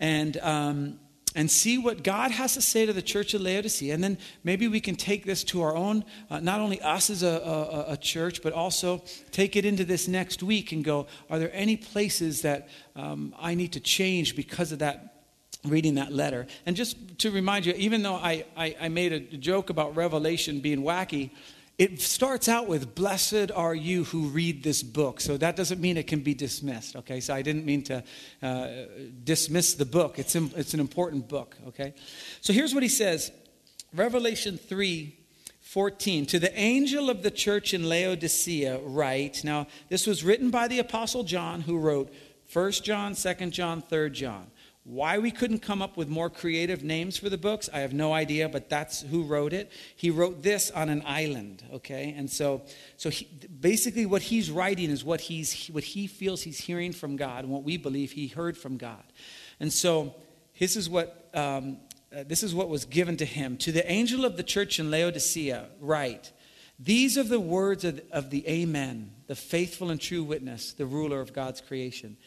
And 0.00 0.36
um, 0.38 0.98
and 1.36 1.50
see 1.50 1.76
what 1.76 2.02
God 2.02 2.30
has 2.30 2.54
to 2.54 2.62
say 2.62 2.86
to 2.86 2.94
the 2.94 3.02
church 3.02 3.34
of 3.34 3.42
Laodicea. 3.42 3.92
And 3.92 4.02
then 4.02 4.16
maybe 4.42 4.68
we 4.68 4.80
can 4.80 4.96
take 4.96 5.26
this 5.26 5.44
to 5.44 5.60
our 5.60 5.76
own, 5.76 6.02
uh, 6.30 6.40
not 6.40 6.60
only 6.60 6.80
us 6.80 7.10
as 7.10 7.22
a, 7.22 7.28
a, 7.28 7.92
a, 7.92 7.96
church, 7.98 8.42
but 8.42 8.54
also 8.54 9.02
take 9.32 9.54
it 9.54 9.66
into 9.66 9.84
this 9.84 10.08
next 10.08 10.42
week 10.42 10.72
and 10.72 10.82
go, 10.82 11.06
are 11.28 11.38
there 11.38 11.50
any 11.52 11.76
places 11.76 12.40
that 12.40 12.68
um, 12.96 13.34
I 13.38 13.54
need 13.54 13.74
to 13.74 13.80
change 13.80 14.34
because 14.34 14.72
of 14.72 14.80
that? 14.80 15.12
Reading 15.64 15.96
that 15.96 16.12
letter. 16.12 16.46
And 16.64 16.76
just 16.76 17.18
to 17.18 17.30
remind 17.32 17.66
you, 17.66 17.72
even 17.76 18.02
though 18.02 18.14
I, 18.14 18.44
I, 18.56 18.76
I 18.82 18.88
made 18.88 19.12
a 19.12 19.18
joke 19.18 19.68
about 19.68 19.96
Revelation 19.96 20.60
being 20.60 20.82
wacky, 20.82 21.30
it 21.78 22.00
starts 22.00 22.48
out 22.48 22.68
with, 22.68 22.94
Blessed 22.94 23.50
are 23.54 23.74
you 23.74 24.04
who 24.04 24.28
read 24.28 24.62
this 24.62 24.82
book. 24.82 25.20
So 25.20 25.36
that 25.36 25.56
doesn't 25.56 25.80
mean 25.80 25.96
it 25.96 26.06
can 26.06 26.20
be 26.20 26.32
dismissed, 26.32 26.96
okay? 26.96 27.20
So 27.20 27.34
I 27.34 27.42
didn't 27.42 27.66
mean 27.66 27.82
to 27.84 28.02
uh, 28.42 28.68
dismiss 29.22 29.74
the 29.74 29.84
book. 29.84 30.18
It's, 30.18 30.34
it's 30.34 30.72
an 30.72 30.80
important 30.80 31.28
book, 31.28 31.56
okay? 31.68 31.94
So 32.40 32.52
here's 32.52 32.72
what 32.72 32.82
he 32.82 32.88
says 32.88 33.30
Revelation 33.92 34.56
3 34.56 35.18
14. 35.60 36.26
To 36.26 36.38
the 36.38 36.56
angel 36.58 37.10
of 37.10 37.22
the 37.22 37.30
church 37.30 37.74
in 37.74 37.88
Laodicea, 37.88 38.78
write. 38.84 39.42
Now, 39.44 39.66
this 39.88 40.06
was 40.06 40.22
written 40.22 40.48
by 40.48 40.68
the 40.68 40.78
Apostle 40.78 41.24
John, 41.24 41.60
who 41.60 41.76
wrote 41.78 42.14
1 42.52 42.72
John, 42.72 43.14
2 43.14 43.34
John, 43.50 43.82
3 43.82 44.10
John. 44.10 44.46
Why 44.88 45.18
we 45.18 45.32
couldn't 45.32 45.62
come 45.62 45.82
up 45.82 45.96
with 45.96 46.08
more 46.08 46.30
creative 46.30 46.84
names 46.84 47.16
for 47.16 47.28
the 47.28 47.36
books, 47.36 47.68
I 47.74 47.80
have 47.80 47.92
no 47.92 48.12
idea, 48.12 48.48
but 48.48 48.68
that's 48.68 49.02
who 49.02 49.24
wrote 49.24 49.52
it. 49.52 49.72
He 49.96 50.10
wrote 50.10 50.44
this 50.44 50.70
on 50.70 50.88
an 50.90 51.02
island, 51.04 51.64
okay? 51.72 52.14
And 52.16 52.30
so, 52.30 52.62
so 52.96 53.10
he, 53.10 53.24
basically, 53.60 54.06
what 54.06 54.22
he's 54.22 54.48
writing 54.48 54.90
is 54.90 55.04
what, 55.04 55.22
he's, 55.22 55.66
what 55.72 55.82
he 55.82 56.06
feels 56.06 56.42
he's 56.42 56.60
hearing 56.60 56.92
from 56.92 57.16
God 57.16 57.42
and 57.42 57.52
what 57.52 57.64
we 57.64 57.76
believe 57.76 58.12
he 58.12 58.28
heard 58.28 58.56
from 58.56 58.76
God. 58.76 59.02
And 59.58 59.72
so, 59.72 60.14
this 60.56 60.76
is 60.76 60.88
what, 60.88 61.30
um, 61.34 61.78
uh, 62.16 62.22
this 62.24 62.44
is 62.44 62.54
what 62.54 62.68
was 62.68 62.84
given 62.84 63.16
to 63.16 63.24
him. 63.24 63.56
To 63.58 63.72
the 63.72 63.90
angel 63.90 64.24
of 64.24 64.36
the 64.36 64.44
church 64.44 64.78
in 64.78 64.88
Laodicea, 64.88 65.66
write, 65.80 66.30
These 66.78 67.18
are 67.18 67.24
the 67.24 67.40
words 67.40 67.84
of, 67.84 68.00
of 68.12 68.30
the 68.30 68.46
Amen, 68.48 69.10
the 69.26 69.34
faithful 69.34 69.90
and 69.90 70.00
true 70.00 70.22
witness, 70.22 70.72
the 70.72 70.86
ruler 70.86 71.20
of 71.20 71.32
God's 71.32 71.60
creation. 71.60 72.18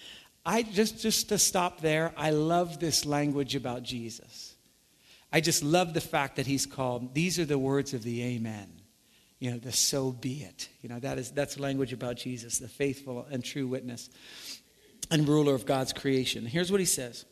I 0.49 0.63
just 0.63 0.99
just 0.99 1.29
to 1.29 1.37
stop 1.37 1.79
there, 1.79 2.11
I 2.17 2.31
love 2.31 2.79
this 2.79 3.05
language 3.05 3.55
about 3.55 3.83
Jesus. 3.83 4.55
I 5.31 5.41
just 5.41 5.61
love 5.61 5.93
the 5.93 6.01
fact 6.01 6.37
that 6.37 6.47
he's 6.47 6.65
called 6.65 7.13
these 7.13 7.37
are 7.37 7.45
the 7.45 7.59
words 7.59 7.93
of 7.93 8.01
the 8.01 8.23
amen. 8.23 8.67
You 9.37 9.51
know, 9.51 9.59
the 9.59 9.71
so 9.71 10.11
be 10.11 10.41
it. 10.41 10.67
You 10.81 10.89
know, 10.89 10.97
that 11.01 11.19
is 11.19 11.29
that's 11.29 11.59
language 11.59 11.93
about 11.93 12.15
Jesus, 12.15 12.57
the 12.57 12.67
faithful 12.67 13.27
and 13.29 13.45
true 13.45 13.67
witness 13.67 14.09
and 15.11 15.27
ruler 15.27 15.53
of 15.53 15.67
God's 15.67 15.93
creation. 15.93 16.47
Here's 16.47 16.71
what 16.71 16.79
he 16.79 16.85
says. 16.87 17.25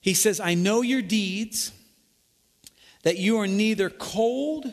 He 0.00 0.14
says, 0.14 0.38
"I 0.38 0.54
know 0.54 0.82
your 0.82 1.02
deeds, 1.02 1.72
that 3.02 3.18
you 3.18 3.38
are 3.38 3.48
neither 3.48 3.90
cold 3.90 4.72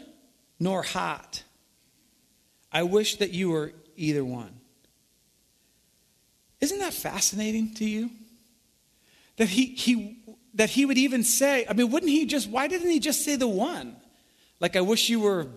nor 0.60 0.84
hot. 0.84 1.42
I 2.72 2.84
wish 2.84 3.16
that 3.16 3.32
you 3.32 3.50
were 3.50 3.74
either 3.96 4.24
one. 4.24 4.57
Isn't 6.60 6.80
that 6.80 6.94
fascinating 6.94 7.74
to 7.76 7.86
you? 7.86 8.10
That 9.38 9.50
he, 9.50 9.68
he, 9.68 10.24
that 10.56 10.72
he 10.72 10.86
would 10.86 10.98
even 10.98 11.24
say, 11.24 11.66
I 11.70 11.74
mean, 11.74 11.92
wouldn't 11.92 12.12
he 12.12 12.26
just, 12.26 12.50
why 12.50 12.68
didn't 12.68 12.90
he 12.90 13.00
just 13.00 13.24
say 13.24 13.36
the 13.36 13.48
one? 13.48 13.96
Like, 14.60 14.76
I 14.76 14.82
wish 14.82 15.10
you 15.10 15.20
were 15.20 15.48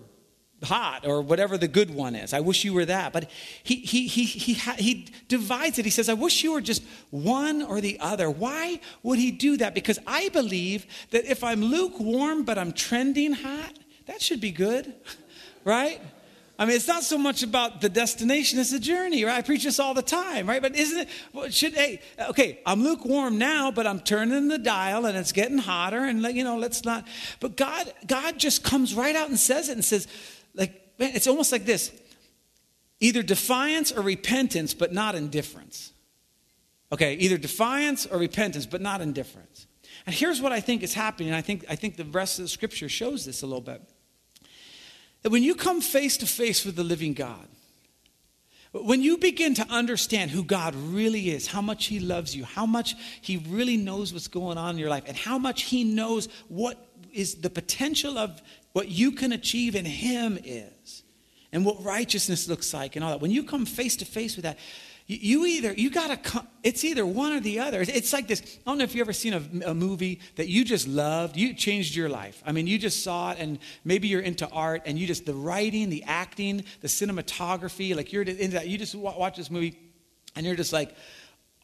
hot 0.62 1.07
or 1.07 1.23
whatever 1.23 1.57
the 1.57 1.69
good 1.69 1.92
one 1.92 2.14
is. 2.14 2.35
I 2.35 2.40
wish 2.40 2.64
you 2.64 2.75
were 2.75 2.85
that. 2.85 3.12
But 3.12 3.30
he, 3.62 3.76
he, 3.76 4.07
he, 4.07 4.25
he, 4.25 4.52
he 4.54 5.09
divides 5.28 5.78
it. 5.78 5.85
He 5.85 5.90
says, 5.90 6.09
I 6.09 6.14
wish 6.14 6.42
you 6.45 6.52
were 6.52 6.61
just 6.61 6.83
one 7.11 7.62
or 7.62 7.80
the 7.80 7.99
other. 8.00 8.30
Why 8.30 8.80
would 9.02 9.19
he 9.19 9.30
do 9.30 9.57
that? 9.59 9.75
Because 9.75 9.99
I 10.07 10.28
believe 10.28 10.87
that 11.11 11.25
if 11.25 11.42
I'm 11.42 11.62
lukewarm 11.62 12.45
but 12.45 12.59
I'm 12.59 12.73
trending 12.73 13.33
hot, 13.33 13.73
that 14.07 14.21
should 14.21 14.40
be 14.40 14.50
good, 14.50 14.92
right? 15.64 16.00
I 16.61 16.67
mean, 16.67 16.76
it's 16.76 16.87
not 16.87 17.05
so 17.05 17.17
much 17.17 17.43
about 17.43 17.81
the 17.81 17.88
destination 17.88 18.59
it's 18.59 18.71
the 18.71 18.79
journey, 18.79 19.25
right? 19.25 19.38
I 19.38 19.40
preach 19.40 19.64
this 19.64 19.81
all 19.81 19.95
the 19.95 20.02
time, 20.02 20.47
right? 20.47 20.61
But 20.61 20.76
isn't 20.76 21.09
it, 21.09 21.55
should, 21.55 21.73
hey, 21.73 22.02
okay, 22.29 22.61
I'm 22.67 22.85
lukewarm 22.85 23.38
now, 23.38 23.71
but 23.71 23.87
I'm 23.87 23.99
turning 23.99 24.49
the 24.49 24.59
dial 24.59 25.07
and 25.07 25.17
it's 25.17 25.33
getting 25.33 25.57
hotter 25.57 26.05
and, 26.05 26.23
you 26.37 26.45
know, 26.45 26.59
let's 26.59 26.85
not, 26.85 27.09
but 27.40 27.57
God, 27.57 27.90
God 28.07 28.38
just 28.38 28.62
comes 28.62 28.95
right 28.95 29.17
out 29.17 29.31
and 29.31 29.38
says 29.38 29.71
it 29.71 29.73
and 29.73 29.83
says, 29.85 30.07
like, 30.55 30.79
man, 30.99 31.12
it's 31.14 31.26
almost 31.26 31.50
like 31.50 31.64
this 31.64 31.93
either 33.00 33.23
defiance 33.23 33.90
or 33.90 34.02
repentance, 34.02 34.75
but 34.75 34.93
not 34.93 35.14
indifference. 35.14 35.93
Okay, 36.93 37.14
either 37.14 37.38
defiance 37.38 38.05
or 38.05 38.19
repentance, 38.19 38.67
but 38.67 38.83
not 38.83 39.00
indifference. 39.00 39.67
And 40.05 40.14
here's 40.14 40.43
what 40.43 40.52
I 40.52 40.61
think 40.61 40.83
is 40.83 40.93
happening. 40.93 41.33
I 41.33 41.40
think, 41.40 41.64
I 41.71 41.75
think 41.76 41.97
the 41.97 42.05
rest 42.05 42.38
of 42.38 42.45
the 42.45 42.50
scripture 42.50 42.90
shows 42.90 43.25
this 43.25 43.40
a 43.40 43.47
little 43.47 43.62
bit. 43.62 43.81
That 45.23 45.31
when 45.31 45.43
you 45.43 45.55
come 45.55 45.81
face 45.81 46.17
to 46.19 46.27
face 46.27 46.65
with 46.65 46.77
the 46.77 46.85
living 46.85 47.15
God, 47.15 47.47
when 48.73 49.03
you 49.03 49.19
begin 49.19 49.55
to 49.55 49.67
understand 49.69 50.31
who 50.31 50.45
God 50.45 50.75
really 50.75 51.31
is, 51.31 51.49
how 51.49 51.61
much 51.61 51.87
He 51.87 51.99
loves 51.99 52.37
you, 52.37 52.45
how 52.45 52.67
much 52.67 52.95
He 53.21 53.37
really 53.49 53.77
knows 53.77 54.12
what's 54.12 54.29
going 54.29 54.59
on 54.59 54.77
in 54.77 54.79
your 54.79 54.89
life, 54.89 55.05
and 55.07 55.17
how 55.17 55.39
much 55.39 55.62
He 55.62 55.83
knows 55.83 56.29
what 56.49 56.79
is 57.12 57.37
the 57.37 57.50
potential 57.50 58.17
of 58.17 58.41
what 58.73 58.89
you 58.89 59.11
can 59.11 59.33
achieve 59.33 59.75
in 59.75 59.85
Him 59.85 60.39
is, 60.45 61.03
and 61.53 61.65
what 61.65 61.83
righteousness 61.85 62.49
looks 62.49 62.73
like, 62.73 62.95
and 62.95 63.05
all 63.05 63.11
that, 63.11 63.21
when 63.21 63.33
you 63.33 63.43
come 63.43 63.67
face 63.67 63.97
to 63.97 64.05
face 64.05 64.37
with 64.37 64.45
that, 64.45 64.59
you 65.11 65.45
either 65.45 65.73
you 65.73 65.90
gotta 65.90 66.17
come 66.17 66.47
it's 66.62 66.85
either 66.85 67.07
one 67.07 67.33
or 67.33 67.40
the 67.40 67.59
other. 67.59 67.81
It's 67.81 68.12
like 68.12 68.29
this 68.29 68.43
i 68.45 68.71
don't 68.71 68.79
know 68.79 68.85
if 68.85 68.95
you've 68.95 69.05
ever 69.05 69.12
seen 69.12 69.35
a, 69.35 69.71
a, 69.71 69.75
movie 69.75 70.21
that 70.37 70.49
you 70.49 70.64
just 70.64 70.87
loved 70.87 71.37
you 71.37 71.55
changed 71.55 71.97
your 71.97 72.09
life. 72.09 72.43
I 72.47 72.52
mean 72.52 72.67
you 72.67 72.79
just 72.79 73.02
saw 73.02 73.33
it 73.33 73.38
and 73.40 73.59
maybe 73.85 74.09
you're 74.09 74.21
into 74.21 74.49
art 74.49 74.83
and 74.87 74.99
you 74.99 75.07
just 75.07 75.26
the 75.26 75.35
writing 75.35 75.90
the 75.90 76.05
acting 76.05 76.64
the 76.81 76.88
cinematography 76.88 77.97
like 77.97 78.12
you're 78.12 78.23
into 78.23 78.49
that 78.49 78.69
you 78.69 78.79
just 78.79 78.95
watch 78.95 79.37
this 79.37 79.50
movie 79.50 79.76
and 80.37 80.47
you're 80.47 80.57
just 80.57 80.73
like 80.73 80.95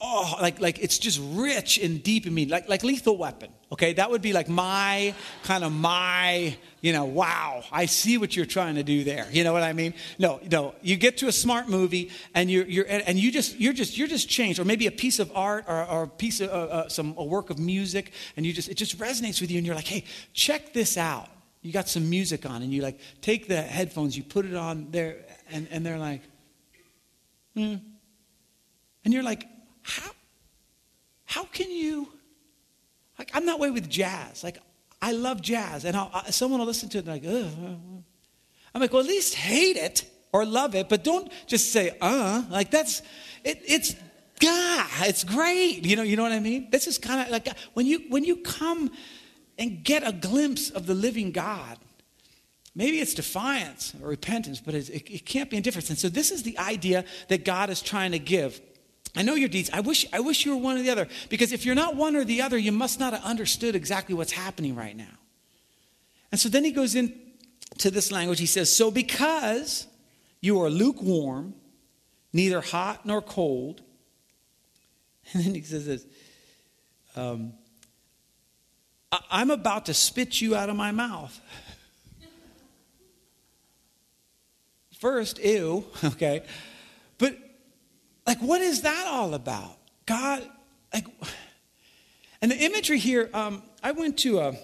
oh, 0.01 0.35
like, 0.41 0.61
like 0.61 0.79
it's 0.79 0.99
just 0.99 1.21
rich 1.23 1.79
and 1.79 2.03
deep 2.03 2.27
in 2.27 2.35
me, 2.35 2.47
like, 2.47 2.69
like 2.69 2.85
lethal 2.85 3.17
weapon. 3.17 3.51
Okay, 3.73 3.95
that 3.95 4.11
would 4.11 4.23
be 4.23 4.33
like 4.33 4.49
my 4.49 5.15
kind 5.43 5.65
of 5.65 5.73
my, 5.73 6.57
you 6.81 6.93
know, 6.93 7.05
wow, 7.05 7.65
I 7.73 7.87
see 7.87 8.19
what 8.19 8.37
you're 8.37 8.47
trying 8.47 8.77
to 8.77 8.83
do 8.83 9.05
there. 9.05 9.27
You 9.33 9.43
know 9.43 9.53
what 9.53 9.63
I 9.63 9.73
mean? 9.73 9.95
No, 10.19 10.41
no, 10.51 10.75
you 10.83 10.97
get 10.97 11.17
to 11.19 11.29
a 11.29 11.33
smart 11.33 11.69
movie 11.69 12.11
and 12.35 12.51
you're, 12.51 12.67
you're 12.67 12.87
and 12.89 13.19
you 13.19 13.33
just, 13.33 13.59
you're 13.59 13.73
just, 13.73 13.97
you're 13.97 14.07
just 14.07 14.29
changed, 14.29 14.61
or 14.61 14.65
maybe 14.65 14.87
a 14.87 14.93
piece 14.93 15.19
of 15.19 15.33
art 15.35 15.65
or, 15.67 15.85
or 15.87 16.03
a 16.05 16.09
piece 16.09 16.41
of 16.41 16.51
uh, 16.51 16.53
uh, 16.53 16.89
some 16.89 17.15
a 17.17 17.25
work 17.25 17.51
of 17.51 17.59
music, 17.59 18.13
and 18.37 18.45
you 18.45 18.53
just, 18.53 18.69
it 18.69 18.75
just 18.75 18.99
resonates 18.99 19.41
with 19.41 19.51
you, 19.51 19.59
and 19.59 19.67
you're 19.67 19.75
like, 19.75 19.87
hey, 19.89 20.05
check 20.33 20.73
this 20.73 20.97
out. 20.97 21.29
You 21.63 21.73
got 21.73 21.89
some 21.89 22.09
music 22.09 22.47
on, 22.47 22.63
and 22.63 22.73
you 22.73 22.83
like 22.83 23.01
take 23.23 23.49
the 23.49 23.61
headphones, 23.61 24.17
you 24.17 24.23
put 24.23 24.45
it 24.45 24.55
on 24.55 24.89
there, 24.91 25.17
and, 25.51 25.67
and 25.71 25.85
they're 25.85 25.99
like, 25.99 26.23
hmm. 27.55 27.77
And 29.05 29.15
you're 29.15 29.25
like, 29.25 29.49
how, 29.87 30.11
how 31.25 31.45
can 31.45 31.71
you, 31.71 32.09
like, 33.19 33.31
I'm 33.35 33.47
that 33.47 33.59
way 33.59 33.71
with 33.71 33.89
jazz. 33.89 34.45
Like, 34.45 34.59
I 35.01 35.13
love 35.13 35.41
jazz, 35.41 35.85
and 35.85 35.97
I'll, 35.97 36.11
I, 36.13 36.31
someone 36.31 36.61
will 36.61 36.67
listen 36.67 36.89
to 36.91 36.99
it 36.99 37.07
and 37.07 37.25
like, 37.25 37.25
Ugh. 37.27 38.03
I'm 38.75 38.81
like, 38.81 38.93
well, 38.93 39.03
at 39.03 39.09
least 39.09 39.35
hate 39.35 39.77
it 39.77 40.05
or 40.33 40.45
love 40.45 40.75
it, 40.75 40.89
but 40.89 41.03
don't 41.03 41.33
just 41.47 41.73
say, 41.73 41.97
uh, 42.01 42.43
like 42.51 42.71
that's, 42.71 43.01
it, 43.43 43.63
it's, 43.67 43.95
God, 44.39 44.87
it's 45.01 45.25
great. 45.25 45.87
You 45.87 45.97
know, 45.97 46.03
you 46.03 46.17
know 46.17 46.23
what 46.23 46.33
I 46.33 46.41
mean? 46.41 46.69
This 46.71 46.87
is 46.87 46.99
kind 46.99 47.23
of 47.23 47.31
like 47.31 47.49
when 47.73 47.87
you 47.87 48.05
when 48.11 48.25
you 48.25 48.37
come 48.37 48.91
and 49.59 49.83
get 49.83 50.07
a 50.07 50.13
glimpse 50.13 50.71
of 50.71 50.87
the 50.87 50.95
living 50.95 51.33
God. 51.33 51.79
Maybe 52.75 53.01
it's 53.01 53.15
defiance 53.15 53.95
or 54.03 54.09
repentance, 54.09 54.61
but 54.61 54.75
it, 54.75 54.91
it 54.91 55.25
can't 55.25 55.49
be 55.49 55.57
indifference. 55.57 55.89
And 55.89 55.99
so 55.99 56.11
this 56.11 56.31
is 56.31 56.43
the 56.43 56.59
idea 56.59 57.07
that 57.29 57.47
God 57.47 57.71
is 57.71 57.81
trying 57.81 58.13
to 58.13 58.19
give. 58.19 58.61
I 59.17 59.23
know 59.23 59.35
your 59.35 59.49
deeds. 59.49 59.71
I 59.73 59.81
wish, 59.81 60.07
I 60.13 60.21
wish 60.21 60.45
you 60.45 60.55
were 60.55 60.63
one 60.63 60.77
or 60.77 60.83
the 60.83 60.91
other. 60.91 61.09
Because 61.31 61.53
if 61.53 61.65
you're 61.65 61.75
not 61.75 61.97
one 61.97 62.15
or 62.15 62.25
the 62.25 62.43
other, 62.43 62.59
you 62.59 62.71
must 62.71 63.01
not 63.01 63.15
have 63.15 63.25
understood 63.25 63.75
exactly 63.75 64.15
what's 64.15 64.33
happening 64.33 64.75
right 64.77 64.97
now. 64.97 65.19
And 66.31 66.39
so 66.41 66.51
then 66.51 66.65
he 66.65 66.71
goes 66.71 66.95
into 66.95 67.91
this 67.91 68.13
language. 68.13 68.39
He 68.39 68.47
says, 68.47 68.75
So 68.75 68.91
because 68.91 69.87
you 70.43 70.61
are 70.61 70.69
lukewarm, 70.69 71.55
neither 72.33 72.61
hot 72.61 73.07
nor 73.07 73.23
cold, 73.23 73.81
and 75.33 75.45
then 75.45 75.55
he 75.55 75.63
says 75.63 75.87
this 75.87 76.05
um, 77.17 77.55
I'm 79.31 79.51
about 79.51 79.87
to 79.87 79.95
spit 79.95 80.41
you 80.41 80.55
out 80.55 80.69
of 80.69 80.77
my 80.77 80.93
mouth. 80.93 81.41
First, 84.99 85.39
ew, 85.39 85.87
okay. 86.05 86.43
Like, 88.27 88.39
what 88.41 88.61
is 88.61 88.83
that 88.83 89.07
all 89.07 89.35
about? 89.35 89.77
God, 90.05 90.49
like, 90.93 91.07
and 92.43 92.51
the 92.51 92.57
imagery 92.57 92.99
here, 92.99 93.31
um, 93.33 93.63
I 93.83 93.93
went 93.93 94.19
to 94.19 94.41
a, 94.41 94.55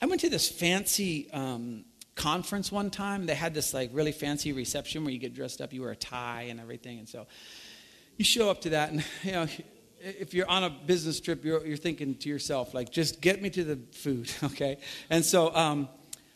I 0.00 0.06
went 0.06 0.20
to 0.22 0.28
this 0.28 0.48
fancy 0.48 1.30
um, 1.32 1.84
conference 2.14 2.70
one 2.70 2.90
time. 2.90 3.26
They 3.26 3.34
had 3.34 3.54
this 3.54 3.72
like 3.72 3.90
really 3.92 4.12
fancy 4.12 4.52
reception 4.52 5.04
where 5.04 5.12
you 5.12 5.18
get 5.18 5.34
dressed 5.34 5.60
up, 5.60 5.72
you 5.72 5.80
wear 5.80 5.90
a 5.90 5.96
tie 5.96 6.46
and 6.50 6.60
everything, 6.60 6.98
and 6.98 7.08
so 7.08 7.26
you 8.18 8.24
show 8.24 8.50
up 8.50 8.60
to 8.62 8.70
that, 8.70 8.90
and 8.90 9.04
you 9.22 9.32
know, 9.32 9.46
if 10.00 10.34
you're 10.34 10.48
on 10.48 10.64
a 10.64 10.70
business 10.70 11.20
trip, 11.20 11.44
you're, 11.44 11.64
you're 11.64 11.76
thinking 11.76 12.16
to 12.16 12.28
yourself 12.28 12.74
like, 12.74 12.90
just 12.90 13.20
get 13.20 13.40
me 13.40 13.48
to 13.50 13.64
the 13.64 13.78
food, 13.92 14.30
okay? 14.42 14.78
And 15.08 15.24
so. 15.24 15.54
Um, 15.54 15.88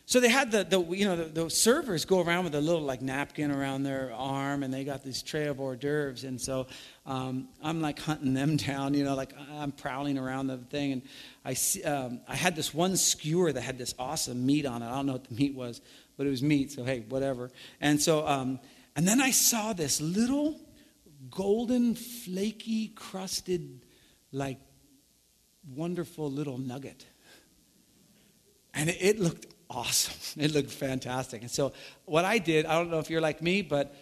so 0.09 0.21
they 0.21 0.29
had 0.29 0.51
the, 0.51 0.63
the 0.63 0.79
you 0.95 1.03
know, 1.03 1.17
the, 1.17 1.25
the, 1.25 1.49
servers 1.49 2.05
go 2.05 2.21
around 2.21 2.45
with 2.45 2.55
a 2.55 2.61
little 2.61 2.81
like 2.81 3.01
napkin 3.01 3.51
around 3.51 3.83
their 3.83 4.13
arm, 4.13 4.63
and 4.63 4.73
they 4.73 4.85
got 4.85 5.03
this 5.03 5.21
tray 5.21 5.47
of 5.47 5.59
hors 5.59 5.75
d'oeuvres. 5.75 6.23
And 6.23 6.39
so 6.39 6.67
um, 7.05 7.49
I'm 7.61 7.81
like 7.81 7.99
hunting 7.99 8.33
them 8.33 8.55
down, 8.67 8.93
you 8.93 9.03
know, 9.03 9.15
like 9.15 9.33
I'm 9.51 9.73
prowling 9.73 10.17
around 10.17 10.47
the 10.47 10.59
thing. 10.59 10.93
And 10.93 11.01
I, 11.43 11.55
see, 11.55 11.83
um, 11.83 12.21
I 12.25 12.37
had 12.37 12.55
this 12.55 12.73
one 12.73 12.95
skewer 12.95 13.51
that 13.51 13.59
had 13.59 13.77
this 13.77 13.93
awesome 13.99 14.45
meat 14.45 14.65
on 14.65 14.81
it. 14.81 14.85
I 14.85 14.91
don't 14.91 15.07
know 15.07 15.11
what 15.11 15.25
the 15.25 15.35
meat 15.35 15.53
was, 15.53 15.81
but 16.15 16.25
it 16.25 16.29
was 16.29 16.41
meat, 16.41 16.71
so 16.71 16.85
hey, 16.85 17.03
whatever. 17.09 17.51
And 17.81 18.01
so, 18.01 18.25
um, 18.25 18.61
and 18.95 19.05
then 19.05 19.19
I 19.19 19.31
saw 19.31 19.73
this 19.73 19.99
little 19.99 20.57
golden, 21.29 21.95
flaky, 21.95 22.93
crusted, 22.95 23.81
like 24.31 24.59
wonderful 25.75 26.31
little 26.31 26.57
nugget. 26.57 27.05
And 28.73 28.89
it, 28.89 28.97
it 29.01 29.19
looked 29.19 29.47
awesome. 29.69 30.13
It 30.43 30.53
looked 30.53 30.71
fantastic. 30.71 31.41
And 31.41 31.51
so 31.51 31.73
what 32.05 32.25
I 32.25 32.37
did, 32.37 32.65
I 32.65 32.77
don't 32.77 32.91
know 32.91 32.99
if 32.99 33.09
you're 33.09 33.21
like 33.21 33.41
me, 33.41 33.61
but 33.61 33.95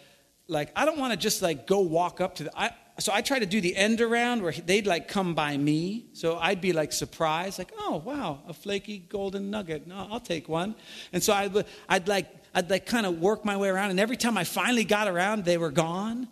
like 0.48 0.70
I 0.76 0.84
don't 0.84 0.98
want 0.98 1.12
to 1.12 1.16
just 1.16 1.42
like 1.42 1.66
go 1.66 1.80
walk 1.80 2.20
up 2.20 2.36
to 2.36 2.44
the 2.44 2.58
I, 2.58 2.70
so 2.98 3.12
I 3.12 3.20
try 3.20 3.38
to 3.38 3.46
do 3.46 3.60
the 3.60 3.76
end 3.76 4.00
around 4.00 4.42
where 4.42 4.52
they'd 4.52 4.86
like 4.86 5.08
come 5.08 5.34
by 5.34 5.56
me. 5.56 6.06
So 6.14 6.38
I'd 6.38 6.60
be 6.60 6.72
like 6.72 6.92
surprised, 6.92 7.58
like, 7.58 7.72
oh 7.78 8.02
wow, 8.04 8.40
a 8.48 8.54
flaky 8.54 8.98
golden 8.98 9.50
nugget. 9.50 9.86
No, 9.86 10.08
I'll 10.10 10.20
take 10.20 10.48
one. 10.48 10.74
And 11.12 11.22
so 11.22 11.32
I'd, 11.32 11.64
I'd 11.88 12.08
like 12.08 12.28
I'd 12.54 12.70
like 12.70 12.86
kind 12.86 13.04
of 13.04 13.20
work 13.20 13.44
my 13.44 13.56
way 13.56 13.68
around, 13.68 13.90
and 13.90 14.00
every 14.00 14.16
time 14.16 14.38
I 14.38 14.44
finally 14.44 14.84
got 14.84 15.08
around, 15.08 15.44
they 15.44 15.58
were 15.58 15.70
gone. 15.70 16.28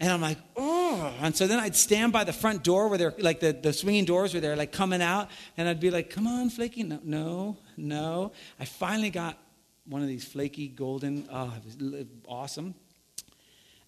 And 0.00 0.12
I'm 0.12 0.20
like, 0.20 0.38
oh. 0.56 1.12
And 1.20 1.34
so 1.36 1.46
then 1.46 1.58
I'd 1.58 1.76
stand 1.76 2.12
by 2.12 2.24
the 2.24 2.32
front 2.32 2.62
door 2.64 2.88
where 2.88 2.98
they're 2.98 3.14
like 3.18 3.40
the, 3.40 3.52
the 3.52 3.72
swinging 3.72 4.04
doors 4.04 4.34
where 4.34 4.40
they're 4.40 4.56
like 4.56 4.72
coming 4.72 5.00
out. 5.00 5.30
And 5.56 5.68
I'd 5.68 5.80
be 5.80 5.90
like, 5.90 6.10
come 6.10 6.26
on, 6.26 6.50
flaky. 6.50 6.82
No, 6.82 7.00
no, 7.04 7.58
no. 7.76 8.32
I 8.58 8.64
finally 8.64 9.10
got 9.10 9.38
one 9.86 10.02
of 10.02 10.08
these 10.08 10.24
flaky 10.24 10.68
golden, 10.68 11.28
oh, 11.30 11.52
it 11.56 11.64
was 11.80 12.06
awesome. 12.26 12.74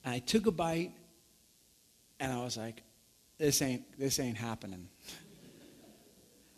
And 0.05 0.15
I 0.15 0.19
took 0.19 0.47
a 0.47 0.51
bite 0.51 0.93
and 2.21 2.33
I 2.33 2.43
was 2.43 2.57
like, 2.57 2.83
this 3.39 3.61
ain't, 3.63 3.83
this 3.99 4.19
ain't 4.19 4.37
happening. 4.37 4.89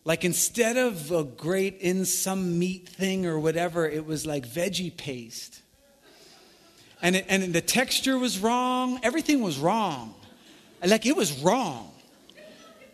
like 0.04 0.24
instead 0.24 0.76
of 0.76 1.10
a 1.10 1.24
great 1.24 1.78
in 1.80 2.04
some 2.04 2.58
meat 2.58 2.88
thing 2.88 3.26
or 3.26 3.38
whatever, 3.38 3.88
it 3.88 4.06
was 4.06 4.26
like 4.26 4.46
veggie 4.46 4.96
paste 4.96 5.62
and, 7.02 7.16
it, 7.16 7.26
and 7.28 7.52
the 7.52 7.60
texture 7.60 8.18
was 8.18 8.38
wrong. 8.38 9.00
Everything 9.02 9.40
was 9.40 9.58
wrong. 9.58 10.14
Like 10.84 11.06
it 11.06 11.16
was 11.16 11.40
wrong. 11.42 11.92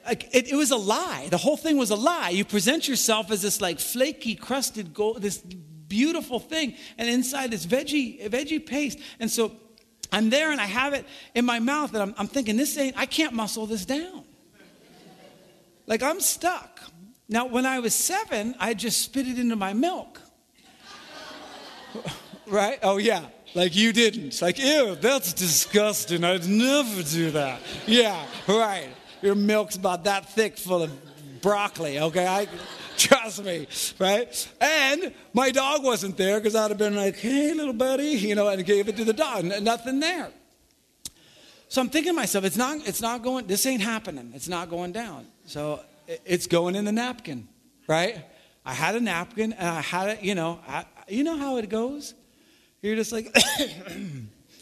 Like 0.07 0.35
it, 0.35 0.51
it 0.51 0.57
was 0.57 0.71
a 0.71 0.77
lie. 0.77 1.29
The 1.31 1.39
whole 1.39 1.57
thing 1.57 1.77
was 1.77 1.91
a 1.91 1.97
lie. 1.97 2.31
You 2.31 2.45
present 2.45 2.89
yourself 2.89 3.31
as 3.31 3.43
this 3.43 3.61
like 3.61 3.81
flaky, 3.81 4.35
crusted 4.35 4.95
gold, 4.95 5.23
this 5.23 5.39
beautiful 5.39 6.41
thing, 6.41 6.75
and 6.99 7.09
inside 7.09 7.51
this 7.51 7.67
veggie 7.67 8.29
veggie 8.29 8.65
paste. 8.65 8.99
And 9.21 9.31
so 9.31 9.53
I'm 10.13 10.31
there 10.31 10.53
and 10.53 10.61
I 10.61 10.67
have 10.67 10.93
it 10.93 11.07
in 11.35 11.45
my 11.45 11.59
mouth, 11.59 11.93
and 11.95 12.03
I'm, 12.03 12.15
I'm 12.19 12.29
thinking, 12.29 12.57
this 12.57 12.77
ain't. 12.79 12.97
I 12.97 13.07
can't 13.07 13.33
muscle 13.33 13.67
this 13.67 13.85
down. 13.85 14.25
Like 15.87 16.03
I'm 16.03 16.21
stuck. 16.21 16.81
Now, 17.29 17.47
when 17.47 17.65
I 17.67 17.79
was 17.81 17.95
seven, 17.95 18.55
I 18.61 18.75
just 18.75 19.01
spit 19.01 19.27
it 19.27 19.39
into 19.39 19.57
my 19.57 19.73
milk. 19.73 20.21
right? 22.47 22.79
Oh 22.83 22.99
yeah. 22.99 23.25
Like 23.55 23.77
you 23.77 23.93
didn't. 23.93 24.41
Like, 24.43 24.59
ew, 24.59 24.97
that's 24.97 25.33
disgusting. 25.33 26.25
I'd 26.25 26.49
never 26.49 27.03
do 27.03 27.31
that. 27.33 27.61
Yeah, 27.87 28.27
right. 28.49 28.89
Your 29.25 29.35
milk's 29.35 29.77
about 29.77 30.05
that 30.05 30.29
thick 30.29 30.59
full 30.59 30.83
of 30.83 31.41
broccoli, 31.41 31.99
okay? 31.99 32.27
I, 32.27 32.47
trust 32.99 33.43
me, 33.43 33.67
right? 33.99 34.49
And 34.61 35.15
my 35.33 35.51
dog 35.51 35.83
wasn't 35.83 36.19
there 36.19 36.39
because 36.39 36.55
I'd 36.55 36.71
have 36.71 36.77
been 36.77 36.95
like, 36.95 37.17
hey, 37.17 37.55
little 37.55 37.73
buddy, 37.73 38.05
you 38.09 38.35
know, 38.35 38.49
and 38.49 38.65
gave 38.67 38.87
it 38.89 38.99
to 38.99 39.05
the 39.05 39.15
dog. 39.15 39.45
Nothing 39.63 39.99
there. 40.01 40.31
So 41.69 41.81
I'm 41.81 41.89
thinking 41.89 42.13
to 42.13 42.17
myself, 42.17 42.45
it's 42.45 42.59
not, 42.59 42.87
it's 42.87 43.01
not 43.01 43.23
going, 43.23 43.47
this 43.47 43.65
ain't 43.65 43.81
happening. 43.81 44.31
It's 44.35 44.47
not 44.47 44.69
going 44.69 44.93
down. 44.93 45.27
So 45.47 45.81
it's 46.27 46.47
going 46.47 46.77
in 46.77 46.85
the 46.85 46.93
napkin, 46.93 47.49
right? 47.89 48.27
I 48.67 48.75
had 48.75 48.95
a 48.95 49.01
napkin 49.01 49.55
and 49.55 49.69
I 49.69 49.81
had 49.81 50.11
it, 50.11 50.23
you 50.23 50.35
know, 50.35 50.61
I, 50.69 50.85
you 51.09 51.25
know 51.25 51.39
how 51.39 51.57
it 51.57 51.71
goes? 51.71 52.13
You're 52.83 52.97
just 52.97 53.11
like, 53.11 53.35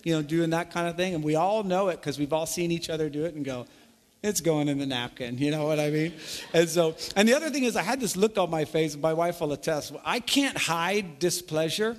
you 0.05 0.15
know, 0.15 0.23
doing 0.23 0.51
that 0.51 0.71
kind 0.71 0.87
of 0.87 0.97
thing. 0.97 1.17
And 1.17 1.25
we 1.25 1.35
all 1.35 1.65
know 1.65 1.89
it 1.89 1.97
because 1.97 2.17
we've 2.19 2.33
all 2.33 2.47
seen 2.47 2.71
each 2.71 2.89
other 2.89 3.11
do 3.11 3.25
it 3.25 3.35
and 3.35 3.45
go, 3.45 3.67
it's 4.23 4.41
going 4.41 4.69
in 4.69 4.79
the 4.79 4.87
napkin. 4.87 5.37
You 5.39 5.51
know 5.51 5.67
what 5.67 5.81
I 5.81 5.91
mean? 5.91 6.13
And 6.53 6.69
so, 6.69 6.97
and 7.17 7.29
the 7.29 7.35
other 7.35 7.51
thing 7.51 7.65
is, 7.65 7.77
I 7.77 7.83
had 7.83 8.01
this 8.01 8.17
look 8.17 8.39
on 8.39 8.51
my 8.51 8.65
face. 8.65 8.97
My 8.97 9.13
wife 9.13 9.41
will 9.41 9.53
attest. 9.53 9.93
I 10.05 10.21
can't 10.21 10.57
hide 10.57 11.19
displeasure, 11.19 11.97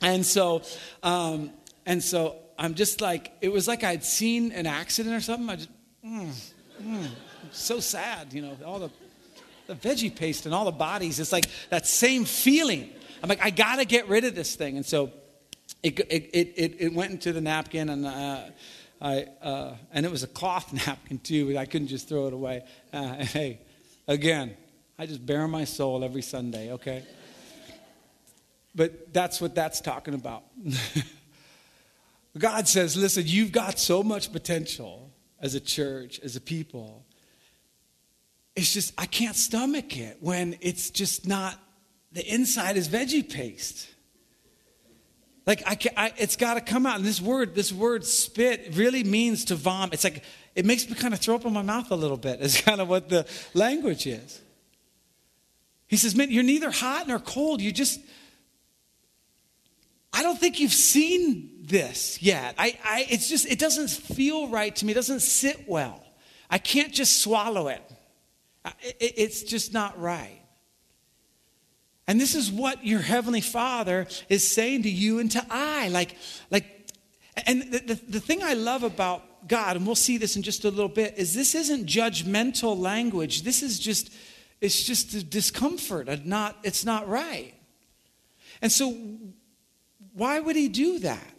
and 0.00 0.24
so, 0.24 0.62
um, 1.02 1.50
and 1.84 2.02
so 2.02 2.36
I'm 2.58 2.74
just 2.74 3.00
like, 3.00 3.32
it 3.40 3.52
was 3.52 3.66
like 3.66 3.82
I'd 3.84 4.04
seen 4.04 4.52
an 4.52 4.66
accident 4.66 5.14
or 5.14 5.20
something. 5.20 5.50
I 5.50 5.56
just, 5.56 5.70
mm, 6.04 6.52
mm, 6.82 7.08
so 7.50 7.80
sad. 7.80 8.32
You 8.32 8.42
know, 8.42 8.56
all 8.64 8.78
the 8.78 8.90
the 9.66 9.74
veggie 9.74 10.14
paste 10.14 10.46
and 10.46 10.54
all 10.54 10.64
the 10.64 10.70
bodies. 10.70 11.18
It's 11.18 11.32
like 11.32 11.46
that 11.70 11.86
same 11.86 12.24
feeling. 12.24 12.90
I'm 13.22 13.28
like, 13.28 13.44
I 13.44 13.50
got 13.50 13.76
to 13.76 13.84
get 13.84 14.08
rid 14.08 14.24
of 14.24 14.36
this 14.36 14.54
thing, 14.54 14.76
and 14.76 14.86
so 14.86 15.10
it 15.82 15.98
it 15.98 16.30
it, 16.32 16.76
it 16.78 16.92
went 16.92 17.10
into 17.10 17.32
the 17.32 17.40
napkin 17.40 17.88
and. 17.88 18.06
Uh, 18.06 18.40
I, 19.00 19.26
uh, 19.42 19.74
and 19.92 20.06
it 20.06 20.12
was 20.12 20.22
a 20.22 20.28
cloth 20.28 20.72
napkin 20.86 21.18
too. 21.18 21.56
I 21.58 21.66
couldn't 21.66 21.88
just 21.88 22.08
throw 22.08 22.26
it 22.26 22.32
away. 22.32 22.64
Uh, 22.92 23.14
hey, 23.24 23.60
again, 24.08 24.56
I 24.98 25.06
just 25.06 25.24
bare 25.24 25.46
my 25.46 25.64
soul 25.64 26.04
every 26.04 26.22
Sunday, 26.22 26.72
okay? 26.72 27.04
But 28.74 29.12
that's 29.12 29.40
what 29.40 29.54
that's 29.54 29.80
talking 29.80 30.14
about. 30.14 30.44
God 32.38 32.68
says, 32.68 32.96
listen, 32.96 33.24
you've 33.26 33.52
got 33.52 33.78
so 33.78 34.02
much 34.02 34.30
potential 34.32 35.10
as 35.40 35.54
a 35.54 35.60
church, 35.60 36.20
as 36.20 36.36
a 36.36 36.40
people. 36.40 37.04
It's 38.54 38.72
just, 38.72 38.92
I 38.98 39.06
can't 39.06 39.36
stomach 39.36 39.96
it 39.96 40.18
when 40.20 40.56
it's 40.60 40.90
just 40.90 41.26
not, 41.26 41.58
the 42.12 42.26
inside 42.26 42.76
is 42.76 42.88
veggie 42.88 43.28
paste. 43.28 43.88
Like 45.46 45.62
I, 45.66 45.76
can, 45.76 45.92
I 45.96 46.12
it's 46.16 46.36
got 46.36 46.54
to 46.54 46.60
come 46.60 46.86
out. 46.86 46.96
And 46.96 47.04
this 47.04 47.20
word, 47.20 47.54
this 47.54 47.72
word 47.72 48.04
spit, 48.04 48.70
really 48.72 49.04
means 49.04 49.46
to 49.46 49.54
vomit. 49.54 49.94
It's 49.94 50.04
like 50.04 50.24
it 50.54 50.64
makes 50.66 50.88
me 50.88 50.96
kind 50.96 51.14
of 51.14 51.20
throw 51.20 51.36
up 51.36 51.44
in 51.44 51.52
my 51.52 51.62
mouth 51.62 51.90
a 51.90 51.96
little 51.96 52.16
bit. 52.16 52.40
Is 52.40 52.60
kind 52.60 52.80
of 52.80 52.88
what 52.88 53.08
the 53.08 53.26
language 53.54 54.06
is. 54.06 54.40
He 55.86 55.96
says, 55.96 56.16
"Man, 56.16 56.30
you're 56.30 56.42
neither 56.42 56.70
hot 56.70 57.06
nor 57.06 57.18
cold. 57.18 57.60
You 57.60 57.72
just." 57.72 58.00
I 60.12 60.22
don't 60.22 60.38
think 60.38 60.60
you've 60.60 60.72
seen 60.72 61.50
this 61.60 62.22
yet. 62.22 62.54
I, 62.56 62.78
I, 62.82 63.06
it's 63.10 63.28
just, 63.28 63.44
it 63.50 63.58
doesn't 63.58 63.90
feel 63.90 64.48
right 64.48 64.74
to 64.76 64.86
me. 64.86 64.92
It 64.92 64.94
doesn't 64.94 65.20
sit 65.20 65.68
well. 65.68 66.02
I 66.48 66.56
can't 66.56 66.90
just 66.90 67.20
swallow 67.20 67.68
it. 67.68 67.82
it 68.82 69.12
it's 69.18 69.42
just 69.42 69.74
not 69.74 70.00
right. 70.00 70.40
And 72.08 72.20
this 72.20 72.34
is 72.34 72.52
what 72.52 72.86
your 72.86 73.00
heavenly 73.00 73.40
Father 73.40 74.06
is 74.28 74.48
saying 74.48 74.84
to 74.84 74.90
you 74.90 75.18
and 75.18 75.30
to 75.32 75.44
I. 75.50 75.88
Like, 75.88 76.16
like, 76.50 76.64
and 77.46 77.62
the, 77.62 77.78
the, 77.78 77.94
the 77.94 78.20
thing 78.20 78.42
I 78.42 78.54
love 78.54 78.84
about 78.84 79.48
God, 79.48 79.76
and 79.76 79.86
we'll 79.86 79.96
see 79.96 80.16
this 80.16 80.36
in 80.36 80.42
just 80.42 80.64
a 80.64 80.70
little 80.70 80.88
bit, 80.88 81.14
is 81.16 81.34
this 81.34 81.54
isn't 81.54 81.86
judgmental 81.86 82.78
language. 82.78 83.42
This 83.42 83.62
is 83.62 83.78
just, 83.78 84.12
it's 84.60 84.84
just 84.84 85.14
a 85.14 85.22
discomfort. 85.22 86.08
And 86.08 86.26
not, 86.26 86.56
it's 86.62 86.84
not 86.84 87.08
right. 87.08 87.54
And 88.62 88.70
so, 88.70 88.96
why 90.14 90.40
would 90.40 90.56
he 90.56 90.68
do 90.68 91.00
that? 91.00 91.32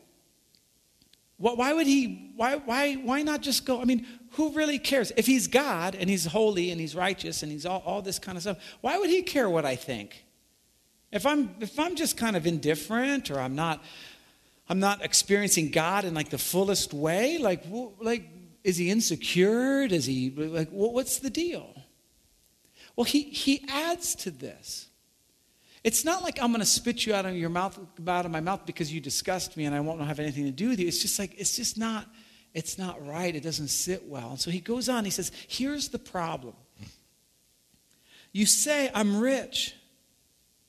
Why 1.39 1.71
would 1.71 1.85
he, 1.85 2.31
why, 2.35 2.55
why, 2.55 2.95
why 2.95 3.21
not 3.21 3.41
just 3.41 3.63
go? 3.63 3.79
I 3.79 3.85
mean, 3.85 4.07
who 4.31 4.53
really 4.53 4.79
cares? 4.79 5.11
If 5.15 5.27
he's 5.27 5.47
God 5.47 5.95
and 5.95 6.09
he's 6.09 6.25
holy 6.25 6.71
and 6.71 6.81
he's 6.81 6.95
righteous 6.95 7.43
and 7.43 7.51
he's 7.51 7.65
all, 7.65 7.83
all 7.85 8.01
this 8.01 8.17
kind 8.17 8.37
of 8.37 8.41
stuff, 8.41 8.57
why 8.81 8.97
would 8.97 9.09
he 9.09 9.21
care 9.21 9.47
what 9.47 9.63
I 9.63 9.75
think? 9.75 10.25
If 11.11 11.25
I'm 11.25 11.55
if 11.59 11.79
I'm 11.79 11.95
just 11.95 12.17
kind 12.17 12.35
of 12.35 12.45
indifferent 12.45 13.31
or 13.31 13.39
I'm 13.39 13.55
not 13.55 13.83
I'm 14.69 14.79
not 14.79 15.03
experiencing 15.03 15.71
God 15.71 16.03
in 16.03 16.13
like 16.13 16.29
the 16.29 16.37
fullest 16.37 16.93
way, 16.93 17.37
like 17.37 17.63
like 18.01 18.27
is 18.63 18.77
he 18.77 18.91
insecure? 18.91 19.83
Is 19.83 20.05
he 20.05 20.29
like 20.29 20.69
what's 20.69 21.19
the 21.19 21.29
deal? 21.29 21.73
Well, 22.95 23.05
he 23.05 23.23
he 23.23 23.63
adds 23.69 24.15
to 24.15 24.31
this. 24.31 24.87
It's 25.83 26.03
not 26.03 26.23
like 26.23 26.41
I'm 26.41 26.47
going 26.47 26.59
to 26.59 26.65
spit 26.65 27.05
you 27.05 27.13
out 27.13 27.25
of 27.25 27.37
your 27.37 27.49
mouth 27.49 27.79
out 28.07 28.25
of 28.25 28.31
my 28.31 28.41
mouth 28.41 28.65
because 28.65 28.91
you 28.91 28.99
disgust 28.99 29.55
me 29.55 29.65
and 29.65 29.73
I 29.73 29.79
won't 29.79 30.01
have 30.01 30.19
anything 30.19 30.43
to 30.45 30.51
do 30.51 30.69
with 30.69 30.79
you. 30.79 30.87
It's 30.87 31.01
just 31.01 31.17
like 31.17 31.33
it's 31.37 31.55
just 31.55 31.77
not 31.77 32.07
it's 32.53 32.77
not 32.77 33.05
right. 33.07 33.33
It 33.33 33.43
doesn't 33.43 33.69
sit 33.69 34.05
well. 34.07 34.31
And 34.31 34.39
so 34.39 34.51
he 34.51 34.59
goes 34.59 34.89
on. 34.89 35.05
He 35.05 35.11
says, 35.11 35.31
"Here's 35.47 35.87
the 35.89 35.99
problem. 35.99 36.55
You 38.33 38.45
say 38.45 38.91
I'm 38.93 39.19
rich 39.21 39.76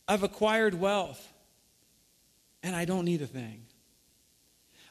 I've 0.09 0.23
acquired 0.23 0.75
wealth 0.75 1.33
and 2.63 2.75
I 2.75 2.85
don't 2.87 3.05
need 3.05 3.23
a 3.23 3.27
thing. 3.27 3.67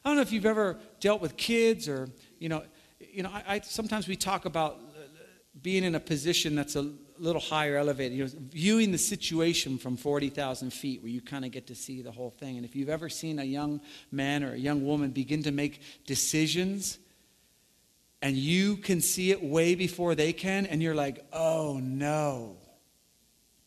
I 0.06 0.10
don't 0.10 0.15
know 0.15 0.21
if 0.21 0.32
you've 0.32 0.45
ever 0.45 0.77
dealt 0.99 1.21
with 1.21 1.36
kids 1.36 1.89
or, 1.89 2.08
you 2.39 2.47
know, 2.47 2.63
you 2.99 3.23
know, 3.23 3.30
I, 3.30 3.56
I 3.56 3.60
sometimes 3.62 4.08
we 4.08 4.15
talk 4.15 4.45
about 4.45 4.73
uh, 4.75 4.99
being 5.62 5.84
in 5.84 5.95
a 5.95 5.99
position 5.99 6.56
that's 6.56 6.75
a 6.75 6.91
little 7.19 7.41
higher 7.41 7.77
elevated, 7.77 8.17
you 8.17 8.23
know, 8.23 8.32
viewing 8.51 8.91
the 8.91 8.97
situation 8.97 9.77
from 9.77 9.97
40,000 9.97 10.71
feet 10.71 11.01
where 11.01 11.12
you 11.12 11.19
kind 11.19 11.43
of 11.43 11.51
get 11.51 11.67
to 11.67 11.75
see 11.75 12.01
the 12.01 12.12
whole 12.12 12.30
thing. 12.30 12.58
And 12.58 12.65
if 12.65 12.75
you've 12.75 12.89
ever 12.89 13.10
seen 13.10 13.39
a 13.39 13.43
young 13.43 13.82
man 14.12 14.43
or 14.43 14.53
a 14.53 14.58
young 14.58 14.86
woman 14.86 15.10
begin 15.10 15.43
to 15.43 15.51
make 15.51 15.82
decisions 16.06 16.99
and 18.21 18.36
you 18.36 18.77
can 18.77 19.01
see 19.01 19.32
it 19.32 19.43
way 19.43 19.75
before 19.75 20.15
they 20.15 20.34
can, 20.34 20.65
and 20.65 20.82
you're 20.82 20.95
like, 20.95 21.25
oh 21.32 21.80
no, 21.82 22.58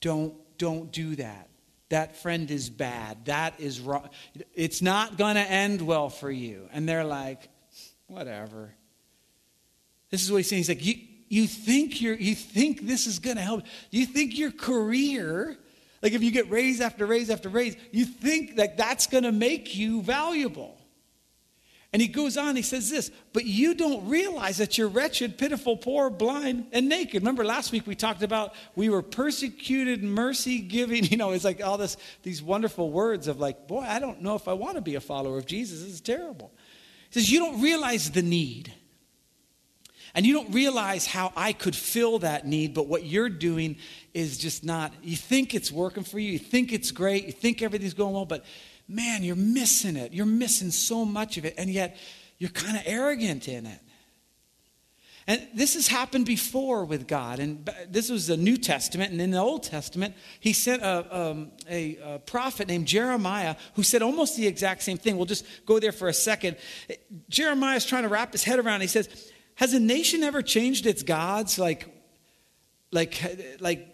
don't 0.00 0.34
don't 0.60 0.92
do 0.92 1.16
that. 1.16 1.48
That 1.88 2.16
friend 2.16 2.48
is 2.50 2.70
bad. 2.70 3.24
That 3.24 3.58
is 3.58 3.80
wrong. 3.80 4.08
It's 4.54 4.80
not 4.80 5.18
going 5.18 5.34
to 5.34 5.40
end 5.40 5.82
well 5.82 6.08
for 6.08 6.30
you. 6.30 6.68
And 6.72 6.88
they're 6.88 7.04
like, 7.04 7.48
whatever. 8.06 8.72
This 10.10 10.22
is 10.22 10.30
what 10.30 10.38
he's 10.38 10.48
saying. 10.48 10.60
He's 10.60 10.68
like, 10.68 10.84
you, 10.84 10.94
you 11.28 11.46
think 11.48 12.00
you're, 12.00 12.14
you 12.14 12.36
think 12.36 12.82
this 12.82 13.08
is 13.08 13.18
going 13.18 13.36
to 13.36 13.42
help. 13.42 13.64
You 13.90 14.06
think 14.06 14.38
your 14.38 14.52
career, 14.52 15.56
like 16.02 16.12
if 16.12 16.22
you 16.22 16.30
get 16.30 16.48
raise 16.50 16.80
after 16.80 17.06
raise 17.06 17.30
after 17.30 17.48
raise, 17.48 17.76
you 17.90 18.04
think 18.04 18.56
that 18.56 18.76
that's 18.76 19.08
going 19.08 19.24
to 19.24 19.32
make 19.32 19.74
you 19.74 20.02
valuable. 20.02 20.76
And 21.92 22.00
he 22.00 22.06
goes 22.06 22.36
on, 22.36 22.54
he 22.54 22.62
says 22.62 22.88
this, 22.88 23.10
but 23.32 23.46
you 23.46 23.74
don't 23.74 24.08
realize 24.08 24.58
that 24.58 24.78
you're 24.78 24.86
wretched, 24.86 25.36
pitiful, 25.36 25.76
poor, 25.76 26.08
blind, 26.08 26.66
and 26.70 26.88
naked. 26.88 27.22
Remember 27.22 27.44
last 27.44 27.72
week 27.72 27.84
we 27.84 27.96
talked 27.96 28.22
about 28.22 28.54
we 28.76 28.88
were 28.88 29.02
persecuted, 29.02 30.02
mercy 30.02 30.60
giving. 30.60 31.04
You 31.10 31.16
know, 31.16 31.32
it's 31.32 31.44
like 31.44 31.60
all 31.60 31.76
this, 31.76 31.96
these 32.22 32.40
wonderful 32.40 32.92
words 32.92 33.26
of 33.26 33.40
like, 33.40 33.66
boy, 33.66 33.80
I 33.80 33.98
don't 33.98 34.22
know 34.22 34.36
if 34.36 34.46
I 34.46 34.52
want 34.52 34.76
to 34.76 34.80
be 34.80 34.94
a 34.94 35.00
follower 35.00 35.38
of 35.38 35.46
Jesus. 35.46 35.80
This 35.80 35.94
is 35.94 36.00
terrible. 36.00 36.52
He 37.10 37.18
says, 37.18 37.32
you 37.32 37.40
don't 37.40 37.60
realize 37.60 38.12
the 38.12 38.22
need. 38.22 38.72
And 40.14 40.24
you 40.26 40.34
don't 40.34 40.52
realize 40.52 41.06
how 41.06 41.32
I 41.36 41.52
could 41.52 41.74
fill 41.74 42.20
that 42.20 42.46
need, 42.46 42.74
but 42.74 42.86
what 42.86 43.04
you're 43.04 43.28
doing 43.28 43.76
is 44.14 44.38
just 44.38 44.64
not, 44.64 44.92
you 45.02 45.16
think 45.16 45.54
it's 45.54 45.70
working 45.70 46.04
for 46.04 46.18
you, 46.18 46.32
you 46.32 46.38
think 46.38 46.72
it's 46.72 46.90
great, 46.90 47.26
you 47.26 47.32
think 47.32 47.62
everything's 47.62 47.94
going 47.94 48.14
well, 48.14 48.24
but 48.24 48.44
man, 48.90 49.22
you're 49.22 49.36
missing 49.36 49.96
it. 49.96 50.12
You're 50.12 50.26
missing 50.26 50.70
so 50.70 51.04
much 51.04 51.36
of 51.36 51.44
it, 51.44 51.54
and 51.56 51.70
yet 51.70 51.96
you're 52.38 52.50
kind 52.50 52.76
of 52.76 52.82
arrogant 52.86 53.48
in 53.48 53.66
it. 53.66 53.80
And 55.26 55.46
this 55.54 55.74
has 55.74 55.86
happened 55.86 56.26
before 56.26 56.84
with 56.84 57.06
God. 57.06 57.38
And 57.38 57.70
this 57.88 58.10
was 58.10 58.26
the 58.26 58.36
New 58.36 58.56
Testament. 58.56 59.12
And 59.12 59.20
in 59.20 59.30
the 59.30 59.38
Old 59.38 59.62
Testament, 59.62 60.14
he 60.40 60.52
sent 60.52 60.82
a, 60.82 61.16
um, 61.16 61.52
a, 61.68 61.98
a, 62.02 62.18
prophet 62.18 62.66
named 62.66 62.86
Jeremiah 62.86 63.54
who 63.74 63.84
said 63.84 64.02
almost 64.02 64.36
the 64.36 64.46
exact 64.46 64.82
same 64.82 64.96
thing. 64.96 65.16
We'll 65.16 65.26
just 65.26 65.44
go 65.66 65.78
there 65.78 65.92
for 65.92 66.08
a 66.08 66.12
second. 66.12 66.56
Jeremiah 67.28 67.76
is 67.76 67.84
trying 67.84 68.02
to 68.02 68.08
wrap 68.08 68.32
his 68.32 68.42
head 68.42 68.58
around. 68.58 68.80
He 68.80 68.88
says, 68.88 69.08
Has 69.56 69.72
a 69.72 69.78
nation 69.78 70.24
ever 70.24 70.42
changed 70.42 70.86
its 70.86 71.04
gods? 71.04 71.60
Like, 71.60 71.86
like, 72.90 73.22
like 73.60 73.89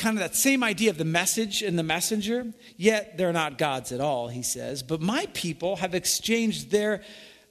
kind 0.00 0.16
of 0.16 0.20
that 0.20 0.34
same 0.34 0.64
idea 0.64 0.90
of 0.90 0.98
the 0.98 1.04
message 1.04 1.62
and 1.62 1.78
the 1.78 1.82
messenger, 1.82 2.46
yet 2.76 3.18
they're 3.18 3.32
not 3.32 3.58
gods 3.58 3.92
at 3.92 4.00
all, 4.00 4.28
he 4.28 4.42
says. 4.42 4.82
But 4.82 5.00
my 5.00 5.26
people 5.34 5.76
have 5.76 5.94
exchanged 5.94 6.70
their 6.70 7.02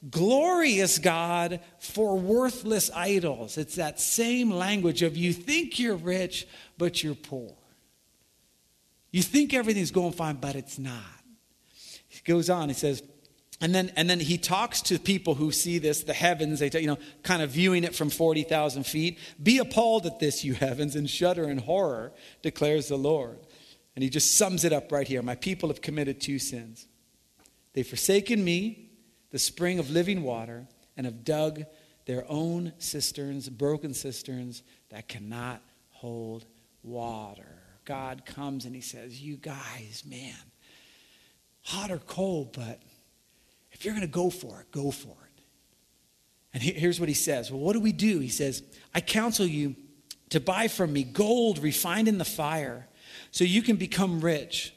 glorious 0.09 0.97
God 0.97 1.59
for 1.79 2.17
worthless 2.17 2.89
idols. 2.93 3.57
It's 3.57 3.75
that 3.75 3.99
same 3.99 4.49
language 4.51 5.03
of 5.03 5.15
you 5.15 5.31
think 5.31 5.79
you're 5.79 5.95
rich, 5.95 6.47
but 6.77 7.03
you're 7.03 7.15
poor. 7.15 7.53
You 9.11 9.21
think 9.21 9.53
everything's 9.53 9.91
going 9.91 10.13
fine, 10.13 10.35
but 10.35 10.55
it's 10.55 10.79
not. 10.79 11.03
He 12.07 12.21
goes 12.25 12.49
on, 12.49 12.69
he 12.69 12.75
says, 12.75 13.03
and 13.61 13.75
then, 13.75 13.91
and 13.97 14.09
then 14.09 14.19
he 14.21 14.37
talks 14.37 14.81
to 14.83 14.97
people 14.97 15.35
who 15.35 15.51
see 15.51 15.79
this, 15.79 16.03
the 16.03 16.13
heavens, 16.13 16.59
they, 16.59 16.71
you 16.79 16.87
know, 16.87 16.97
kind 17.23 17.41
of 17.41 17.49
viewing 17.51 17.83
it 17.83 17.93
from 17.93 18.09
40,000 18.09 18.85
feet. 18.85 19.19
Be 19.41 19.57
appalled 19.57 20.05
at 20.05 20.19
this, 20.19 20.45
you 20.45 20.53
heavens, 20.53 20.95
and 20.95 21.09
shudder 21.09 21.49
in 21.49 21.57
horror, 21.57 22.13
declares 22.41 22.87
the 22.87 22.97
Lord. 22.97 23.37
And 23.95 24.03
he 24.03 24.09
just 24.09 24.37
sums 24.37 24.63
it 24.63 24.71
up 24.71 24.91
right 24.93 25.07
here. 25.07 25.21
My 25.21 25.35
people 25.35 25.67
have 25.69 25.81
committed 25.81 26.21
two 26.21 26.39
sins. 26.39 26.87
They've 27.73 27.85
forsaken 27.85 28.43
me, 28.43 28.91
the 29.31 29.39
spring 29.39 29.77
of 29.77 29.91
living 29.91 30.23
water, 30.23 30.67
and 30.95 31.05
have 31.05 31.25
dug 31.25 31.65
their 32.05 32.25
own 32.29 32.71
cisterns, 32.77 33.49
broken 33.49 33.93
cisterns 33.93 34.63
that 34.89 35.09
cannot 35.09 35.61
hold 35.89 36.45
water. 36.81 37.59
God 37.83 38.25
comes 38.25 38.65
and 38.65 38.73
he 38.73 38.81
says, 38.81 39.21
You 39.21 39.35
guys, 39.35 40.03
man, 40.07 40.35
hot 41.61 41.91
or 41.91 41.97
cold, 41.99 42.53
but 42.53 42.81
if 43.79 43.85
you're 43.85 43.93
going 43.93 44.05
to 44.05 44.11
go 44.11 44.29
for 44.29 44.59
it, 44.59 44.71
go 44.71 44.91
for 44.91 45.07
it. 45.07 45.41
And 46.53 46.61
here's 46.61 46.99
what 46.99 47.07
he 47.07 47.15
says 47.15 47.49
Well, 47.49 47.61
what 47.61 47.73
do 47.73 47.79
we 47.79 47.93
do? 47.93 48.19
He 48.19 48.29
says, 48.29 48.61
I 48.93 48.99
counsel 49.01 49.45
you 49.45 49.75
to 50.31 50.39
buy 50.39 50.67
from 50.67 50.91
me 50.91 51.03
gold 51.03 51.59
refined 51.59 52.07
in 52.07 52.17
the 52.17 52.25
fire 52.25 52.87
so 53.31 53.43
you 53.43 53.61
can 53.61 53.77
become 53.77 54.19
rich, 54.19 54.73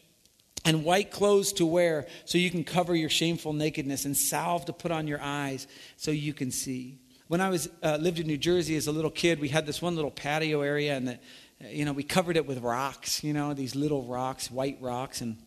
and 0.64 0.84
white 0.84 1.10
clothes 1.10 1.52
to 1.54 1.66
wear 1.66 2.06
so 2.24 2.38
you 2.38 2.50
can 2.50 2.62
cover 2.62 2.94
your 2.94 3.08
shameful 3.08 3.52
nakedness, 3.52 4.04
and 4.04 4.16
salve 4.16 4.66
to 4.66 4.72
put 4.72 4.92
on 4.92 5.08
your 5.08 5.20
eyes 5.20 5.66
so 5.96 6.12
you 6.12 6.32
can 6.32 6.52
see. 6.52 6.98
When 7.26 7.40
I 7.40 7.48
was 7.48 7.68
uh, 7.82 7.98
lived 8.00 8.20
in 8.20 8.26
New 8.26 8.38
Jersey 8.38 8.76
as 8.76 8.86
a 8.86 8.92
little 8.92 9.10
kid, 9.10 9.40
we 9.40 9.48
had 9.48 9.66
this 9.66 9.82
one 9.82 9.96
little 9.96 10.10
patio 10.10 10.60
area, 10.60 10.96
and 10.96 11.08
the, 11.08 11.18
you 11.60 11.84
know 11.84 11.92
we 11.92 12.04
covered 12.04 12.36
it 12.36 12.46
with 12.46 12.58
rocks, 12.58 13.24
you 13.24 13.32
know 13.32 13.52
these 13.52 13.74
little 13.74 14.04
rocks, 14.04 14.48
white 14.48 14.78
rocks, 14.80 15.20
and 15.20 15.38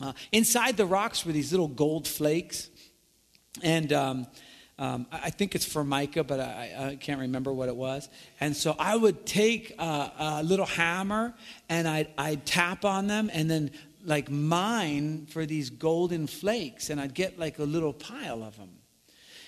uh, 0.00 0.12
inside 0.32 0.76
the 0.76 0.86
rocks 0.86 1.26
were 1.26 1.32
these 1.32 1.52
little 1.52 1.68
gold 1.68 2.08
flakes. 2.08 2.70
And 3.62 3.92
um, 3.92 4.26
um, 4.78 5.06
I 5.10 5.30
think 5.30 5.54
it's 5.54 5.64
Formica, 5.64 6.22
but 6.22 6.38
I, 6.38 6.90
I, 6.90 6.96
can't 6.96 7.20
remember 7.20 7.52
what 7.52 7.68
it 7.68 7.76
was. 7.76 8.10
And 8.40 8.54
so 8.54 8.76
I 8.78 8.94
would 8.94 9.24
take 9.24 9.74
a, 9.78 10.12
a 10.18 10.42
little 10.42 10.66
hammer 10.66 11.34
and 11.70 11.88
I'd, 11.88 12.08
I'd 12.18 12.44
tap 12.44 12.84
on 12.84 13.06
them 13.06 13.30
and 13.32 13.50
then 13.50 13.70
like 14.04 14.30
mine 14.30 15.26
for 15.26 15.44
these 15.44 15.68
golden 15.68 16.26
flakes, 16.28 16.90
and 16.90 17.00
I'd 17.00 17.12
get 17.12 17.38
like 17.38 17.58
a 17.58 17.64
little 17.64 17.92
pile 17.92 18.44
of 18.44 18.56
them. 18.56 18.70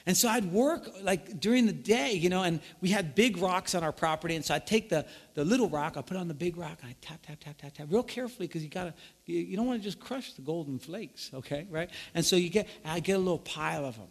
And 0.06 0.16
so 0.16 0.28
I'd 0.28 0.46
work 0.52 0.88
like 1.02 1.40
during 1.40 1.66
the 1.66 1.72
day, 1.72 2.12
you 2.12 2.28
know, 2.28 2.42
and 2.42 2.60
we 2.80 2.88
had 2.90 3.14
big 3.14 3.38
rocks 3.38 3.74
on 3.74 3.82
our 3.82 3.92
property. 3.92 4.36
And 4.36 4.44
so 4.44 4.54
I'd 4.54 4.66
take 4.66 4.88
the, 4.88 5.06
the 5.34 5.44
little 5.44 5.68
rock, 5.68 5.96
I'd 5.96 6.06
put 6.06 6.16
it 6.16 6.20
on 6.20 6.28
the 6.28 6.34
big 6.34 6.56
rock, 6.56 6.78
and 6.80 6.90
I'd 6.90 7.02
tap, 7.02 7.20
tap, 7.26 7.38
tap, 7.40 7.58
tap, 7.58 7.74
tap, 7.74 7.86
real 7.90 8.02
carefully 8.02 8.46
because 8.46 8.62
you 8.62 8.70
gotta, 8.70 8.94
you, 9.26 9.56
don't 9.56 9.66
want 9.66 9.80
to 9.80 9.84
just 9.84 10.00
crush 10.00 10.32
the 10.34 10.42
golden 10.42 10.78
flakes, 10.78 11.30
okay, 11.34 11.66
right? 11.70 11.90
And 12.14 12.24
so 12.24 12.36
you 12.36 12.48
get, 12.48 12.68
I 12.84 13.00
get 13.00 13.14
a 13.14 13.18
little 13.18 13.38
pile 13.38 13.84
of 13.84 13.96
them. 13.96 14.08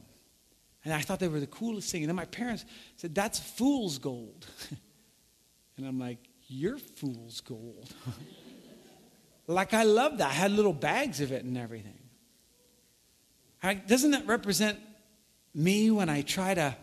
And 0.86 0.94
I 0.94 1.02
thought 1.02 1.20
they 1.20 1.28
were 1.28 1.40
the 1.40 1.48
coolest 1.48 1.92
thing. 1.92 2.04
And 2.04 2.10
then 2.10 2.16
my 2.16 2.26
parents 2.26 2.64
said, 2.96 3.14
That's 3.14 3.40
fool's 3.40 3.98
gold. 3.98 4.48
and 5.78 5.86
I'm 5.86 6.00
like, 6.00 6.20
You're 6.48 6.78
fool's 6.78 7.42
gold. 7.42 7.94
like, 9.48 9.74
I 9.74 9.84
love 9.84 10.20
that. 10.20 10.30
I 10.30 10.34
had 10.34 10.52
little 10.52 10.72
bags 10.72 11.20
of 11.20 11.34
it 11.34 11.44
and 11.44 11.58
everything. 11.58 12.00
I, 13.62 13.74
doesn't 13.74 14.12
that 14.12 14.28
represent 14.28 14.80
me 15.54 15.92
when 15.92 16.10
I 16.10 16.22
try 16.22 16.54
to 16.54 16.76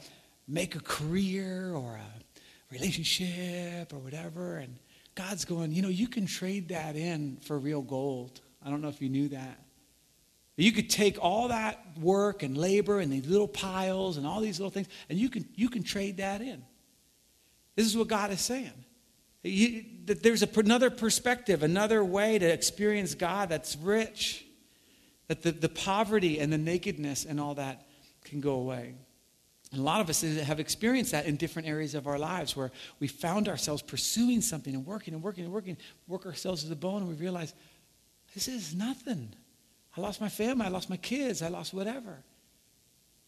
make 0.49 0.75
a 0.75 0.81
career 0.81 1.73
or 1.75 1.95
a 1.95 2.75
relationship 2.75 3.93
or 3.93 3.99
whatever? 3.99 4.57
And 4.57 4.77
God's 5.15 5.45
going, 5.45 5.73
You 5.73 5.83
know, 5.83 5.89
you 5.89 6.09
can 6.09 6.27
trade 6.27 6.69
that 6.69 6.97
in 6.97 7.39
for 7.43 7.59
real 7.59 7.83
gold. 7.83 8.41
I 8.65 8.71
don't 8.71 8.81
know 8.81 8.89
if 8.89 9.01
you 9.01 9.09
knew 9.09 9.29
that. 9.29 9.61
You 10.57 10.71
could 10.71 10.89
take 10.89 11.19
all 11.21 11.49
that 11.49 11.85
work 12.01 12.43
and 12.43 12.57
labor 12.57 13.01
and 13.01 13.13
these 13.13 13.27
little 13.27 13.49
piles 13.49 14.17
and 14.17 14.27
all 14.27 14.41
these 14.41 14.61
little 14.61 14.71
things, 14.71 14.87
and 15.09 15.19
you 15.19 15.29
can, 15.29 15.47
you 15.57 15.69
can 15.69 15.83
trade 15.83 16.19
that 16.19 16.41
in. 16.41 16.63
This 17.75 17.87
is 17.87 17.97
what 17.97 18.07
God 18.07 18.31
is 18.31 18.41
saying. 18.41 18.73
You, 19.43 19.85
that 20.07 20.23
there's 20.23 20.43
a, 20.43 20.49
another 20.57 20.91
perspective, 20.91 21.63
another 21.63 22.05
way 22.05 22.39
to 22.39 22.47
experience 22.47 23.15
God 23.15 23.49
that's 23.49 23.77
rich, 23.77 24.47
that 25.27 25.43
the, 25.43 25.51
the 25.51 25.69
poverty 25.69 26.39
and 26.39 26.53
the 26.53 26.59
nakedness 26.59 27.25
and 27.25 27.41
all 27.41 27.57
that 27.57 27.87
can 28.25 28.41
go 28.41 28.55
away. 28.55 28.95
And 29.71 29.81
a 29.81 29.85
lot 29.85 30.01
of 30.01 30.09
us 30.09 30.23
have 30.23 30.61
experienced 30.61 31.13
that 31.13 31.27
in 31.27 31.37
different 31.37 31.69
areas 31.69 31.95
of 31.95 32.07
our 32.07 32.19
lives 32.19 32.57
where 32.57 32.71
we 33.01 33.09
found 33.09 33.49
ourselves 33.49 33.83
pursuing 33.83 34.41
something 34.41 34.75
and 34.75 34.87
working 34.87 35.15
and 35.15 35.23
working 35.23 35.45
and 35.45 35.53
working, 35.53 35.77
work 36.07 36.27
ourselves 36.27 36.63
to 36.63 36.69
the 36.69 36.77
bone, 36.77 37.03
and 37.03 37.09
we 37.09 37.15
realize 37.15 37.55
this 38.35 38.49
is 38.49 38.75
nothing. 38.75 39.35
I 39.97 40.01
lost 40.01 40.21
my 40.21 40.29
family. 40.29 40.67
I 40.67 40.69
lost 40.69 40.91
my 40.91 40.97
kids. 40.97 41.43
I 41.43 41.49
lost 41.49 41.73
whatever. 41.73 42.23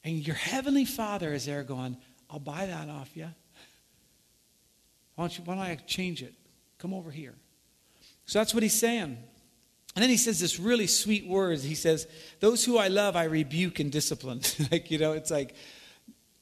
And 0.05 0.25
your 0.27 0.37
heavenly 0.37 0.85
Father 0.85 1.33
is 1.33 1.47
there 1.47 1.63
going, 1.63 1.97
I'll 2.31 2.39
buy 2.39 2.67
that 2.67 2.89
off 2.89 3.11
you. 3.17 3.29
Why 5.15 5.25
don't, 5.25 5.39
you, 5.39 5.45
why 5.45 5.55
don't 5.55 5.65
I 5.65 5.75
change 5.87 6.23
it? 6.23 6.35
Come 6.79 6.93
over 6.93 7.11
here. 7.11 7.35
So 8.27 8.39
that's 8.39 8.53
what 8.53 8.63
he's 8.63 8.79
saying. 8.79 9.19
And 9.97 10.03
then 10.03 10.11
he 10.11 10.19
says 10.19 10.39
this 10.39 10.61
really 10.61 10.87
sweet 10.87 11.27
words. 11.27 11.65
He 11.65 11.75
says, 11.75 12.07
Those 12.41 12.63
who 12.63 12.77
I 12.77 12.89
love, 12.89 13.17
I 13.17 13.25
rebuke 13.25 13.81
and 13.81 13.91
discipline. 13.91 14.43
like, 14.71 14.91
you 14.91 14.99
know, 14.99 15.13
it's 15.13 15.31
like, 15.31 15.55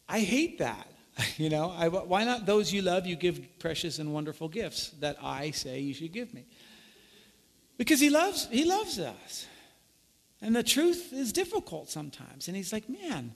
I 0.09 0.21
hate 0.21 0.59
that. 0.59 0.89
You 1.37 1.49
know, 1.49 1.71
I, 1.71 1.87
why 1.87 2.25
not 2.25 2.45
those 2.45 2.73
you 2.73 2.83
love, 2.83 3.07
you 3.07 3.15
give 3.15 3.61
precious 3.61 4.01
and 4.01 4.13
wonderful 4.13 4.49
gifts 4.49 4.89
that 4.99 5.17
I 5.23 5.53
say 5.53 5.79
you 5.79 5.95
should 5.95 6.13
give 6.13 6.35
me? 6.35 6.45
Because 7.79 8.01
he 8.01 8.11
loves, 8.11 8.49
he 8.51 8.65
loves 8.65 8.99
us. 8.99 9.47
And 10.43 10.57
the 10.57 10.65
truth 10.65 11.13
is 11.13 11.33
difficult 11.33 11.89
sometimes. 11.89 12.49
And 12.49 12.57
he's 12.57 12.73
like, 12.73 12.89
man, 12.89 13.33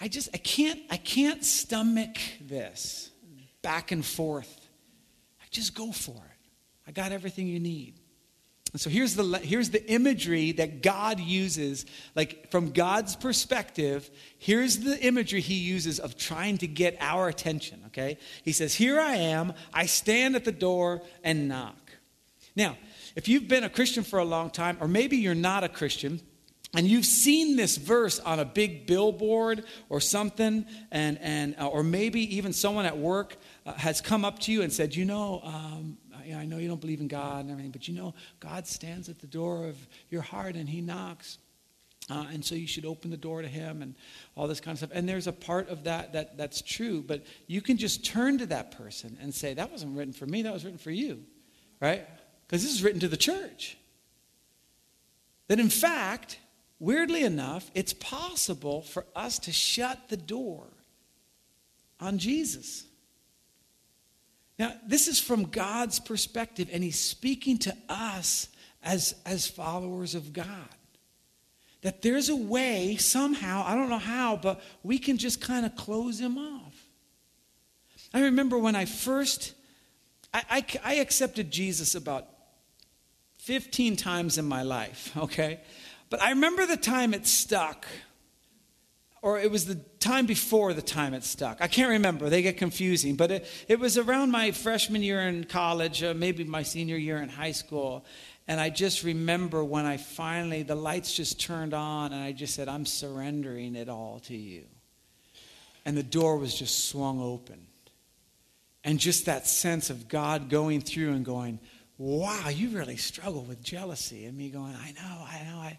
I 0.00 0.08
just, 0.08 0.30
I 0.32 0.38
can't, 0.38 0.80
I 0.90 0.96
can't 0.96 1.44
stomach 1.44 2.16
this 2.40 3.10
back 3.60 3.92
and 3.92 4.04
forth. 4.04 4.68
I 5.42 5.44
just 5.50 5.74
go 5.74 5.92
for 5.92 6.16
it. 6.16 6.48
I 6.86 6.92
got 6.92 7.12
everything 7.12 7.46
you 7.46 7.60
need. 7.60 8.00
And 8.72 8.80
so 8.80 8.90
here's 8.90 9.14
the, 9.14 9.38
here's 9.38 9.70
the 9.70 9.88
imagery 9.90 10.52
that 10.52 10.82
God 10.82 11.18
uses, 11.20 11.86
like 12.14 12.50
from 12.50 12.72
God's 12.72 13.16
perspective, 13.16 14.10
here's 14.38 14.80
the 14.80 15.00
imagery 15.02 15.40
he 15.40 15.54
uses 15.54 15.98
of 15.98 16.16
trying 16.16 16.58
to 16.58 16.66
get 16.66 16.96
our 17.00 17.28
attention, 17.28 17.82
okay? 17.86 18.18
He 18.42 18.52
says, 18.52 18.74
Here 18.74 19.00
I 19.00 19.14
am, 19.14 19.54
I 19.72 19.86
stand 19.86 20.36
at 20.36 20.44
the 20.44 20.52
door 20.52 21.02
and 21.22 21.48
knock. 21.48 21.92
Now, 22.54 22.76
if 23.14 23.28
you've 23.28 23.48
been 23.48 23.64
a 23.64 23.70
Christian 23.70 24.02
for 24.04 24.18
a 24.18 24.24
long 24.24 24.50
time, 24.50 24.76
or 24.80 24.88
maybe 24.88 25.16
you're 25.16 25.34
not 25.34 25.64
a 25.64 25.68
Christian, 25.68 26.20
and 26.74 26.86
you've 26.86 27.06
seen 27.06 27.56
this 27.56 27.76
verse 27.76 28.18
on 28.18 28.40
a 28.40 28.44
big 28.44 28.86
billboard 28.86 29.64
or 29.88 30.00
something, 30.00 30.66
and, 30.90 31.18
and, 31.22 31.54
uh, 31.58 31.68
or 31.68 31.82
maybe 31.82 32.36
even 32.36 32.52
someone 32.52 32.84
at 32.84 32.98
work 32.98 33.38
uh, 33.64 33.72
has 33.74 34.02
come 34.02 34.24
up 34.24 34.40
to 34.40 34.52
you 34.52 34.62
and 34.62 34.72
said, 34.72 34.94
You 34.94 35.06
know, 35.06 35.40
um, 35.44 35.96
I 36.34 36.44
know 36.46 36.58
you 36.58 36.68
don't 36.68 36.80
believe 36.80 37.00
in 37.00 37.08
God 37.08 37.40
and 37.40 37.50
everything, 37.50 37.70
but 37.70 37.88
you 37.88 37.94
know, 37.94 38.14
God 38.40 38.66
stands 38.66 39.08
at 39.08 39.18
the 39.18 39.26
door 39.26 39.66
of 39.66 39.76
your 40.10 40.22
heart 40.22 40.54
and 40.56 40.68
He 40.68 40.80
knocks. 40.80 41.38
Uh, 42.08 42.24
and 42.32 42.44
so 42.44 42.54
you 42.54 42.68
should 42.68 42.84
open 42.84 43.10
the 43.10 43.16
door 43.16 43.42
to 43.42 43.48
him 43.48 43.82
and 43.82 43.96
all 44.36 44.46
this 44.46 44.60
kind 44.60 44.74
of 44.74 44.78
stuff. 44.78 44.90
And 44.94 45.08
there's 45.08 45.26
a 45.26 45.32
part 45.32 45.68
of 45.68 45.82
that, 45.84 46.12
that 46.12 46.36
that's 46.36 46.62
true, 46.62 47.02
but 47.02 47.24
you 47.48 47.60
can 47.60 47.76
just 47.76 48.04
turn 48.04 48.38
to 48.38 48.46
that 48.46 48.70
person 48.70 49.18
and 49.20 49.34
say, 49.34 49.54
That 49.54 49.72
wasn't 49.72 49.96
written 49.96 50.12
for 50.12 50.24
me, 50.24 50.42
that 50.42 50.52
was 50.52 50.64
written 50.64 50.78
for 50.78 50.92
you, 50.92 51.24
right? 51.80 52.06
because 52.46 52.62
this 52.62 52.72
is 52.72 52.82
written 52.82 53.00
to 53.00 53.08
the 53.08 53.16
church. 53.16 53.76
That 55.48 55.60
in 55.60 55.70
fact, 55.70 56.38
weirdly 56.78 57.24
enough, 57.24 57.70
it's 57.74 57.92
possible 57.92 58.82
for 58.82 59.06
us 59.14 59.38
to 59.40 59.52
shut 59.52 60.08
the 60.08 60.16
door 60.16 60.66
on 62.00 62.18
Jesus. 62.18 62.84
Now, 64.58 64.74
this 64.86 65.06
is 65.06 65.20
from 65.20 65.44
God's 65.44 65.98
perspective, 66.00 66.68
and 66.72 66.82
He's 66.82 66.98
speaking 66.98 67.58
to 67.58 67.76
us 67.88 68.48
as, 68.82 69.14
as 69.26 69.46
followers 69.46 70.14
of 70.14 70.32
God. 70.32 70.46
That 71.82 72.02
there's 72.02 72.28
a 72.28 72.36
way, 72.36 72.96
somehow, 72.96 73.64
I 73.66 73.74
don't 73.74 73.90
know 73.90 73.98
how, 73.98 74.36
but 74.36 74.60
we 74.82 74.98
can 74.98 75.18
just 75.18 75.40
kind 75.40 75.66
of 75.66 75.76
close 75.76 76.18
Him 76.18 76.38
off. 76.38 76.74
I 78.14 78.22
remember 78.22 78.58
when 78.58 78.74
I 78.74 78.86
first, 78.86 79.52
I, 80.32 80.42
I, 80.50 80.64
I 80.84 80.94
accepted 80.94 81.50
Jesus 81.50 81.94
about 81.94 82.26
15 83.38 83.96
times 83.96 84.38
in 84.38 84.46
my 84.46 84.62
life, 84.62 85.16
okay? 85.16 85.60
But 86.08 86.22
I 86.22 86.30
remember 86.30 86.66
the 86.66 86.76
time 86.76 87.12
it 87.12 87.26
stuck, 87.26 87.86
or 89.26 89.40
it 89.40 89.50
was 89.50 89.66
the 89.66 89.74
time 89.98 90.24
before 90.24 90.72
the 90.72 90.80
time 90.80 91.12
it 91.12 91.24
stuck. 91.24 91.60
I 91.60 91.66
can't 91.66 91.90
remember. 91.90 92.30
They 92.30 92.42
get 92.42 92.58
confusing. 92.58 93.16
But 93.16 93.32
it, 93.32 93.46
it 93.66 93.80
was 93.80 93.98
around 93.98 94.30
my 94.30 94.52
freshman 94.52 95.02
year 95.02 95.20
in 95.22 95.42
college, 95.42 96.00
uh, 96.04 96.14
maybe 96.14 96.44
my 96.44 96.62
senior 96.62 96.96
year 96.96 97.16
in 97.16 97.28
high 97.28 97.50
school. 97.50 98.04
And 98.46 98.60
I 98.60 98.70
just 98.70 99.02
remember 99.02 99.64
when 99.64 99.84
I 99.84 99.96
finally, 99.96 100.62
the 100.62 100.76
lights 100.76 101.12
just 101.12 101.40
turned 101.40 101.74
on, 101.74 102.12
and 102.12 102.22
I 102.22 102.30
just 102.30 102.54
said, 102.54 102.68
I'm 102.68 102.86
surrendering 102.86 103.74
it 103.74 103.88
all 103.88 104.20
to 104.26 104.36
you. 104.36 104.62
And 105.84 105.96
the 105.96 106.04
door 106.04 106.36
was 106.36 106.56
just 106.56 106.88
swung 106.88 107.20
open. 107.20 107.66
And 108.84 109.00
just 109.00 109.26
that 109.26 109.48
sense 109.48 109.90
of 109.90 110.06
God 110.06 110.48
going 110.48 110.80
through 110.80 111.10
and 111.14 111.24
going, 111.24 111.58
wow, 111.98 112.48
you 112.48 112.68
really 112.68 112.96
struggle 112.96 113.42
with 113.42 113.60
jealousy. 113.60 114.26
And 114.26 114.38
me 114.38 114.50
going, 114.50 114.76
I 114.76 114.92
know, 114.92 115.24
I 115.26 115.42
know. 115.50 115.58
I, 115.58 115.66
I, 115.66 115.78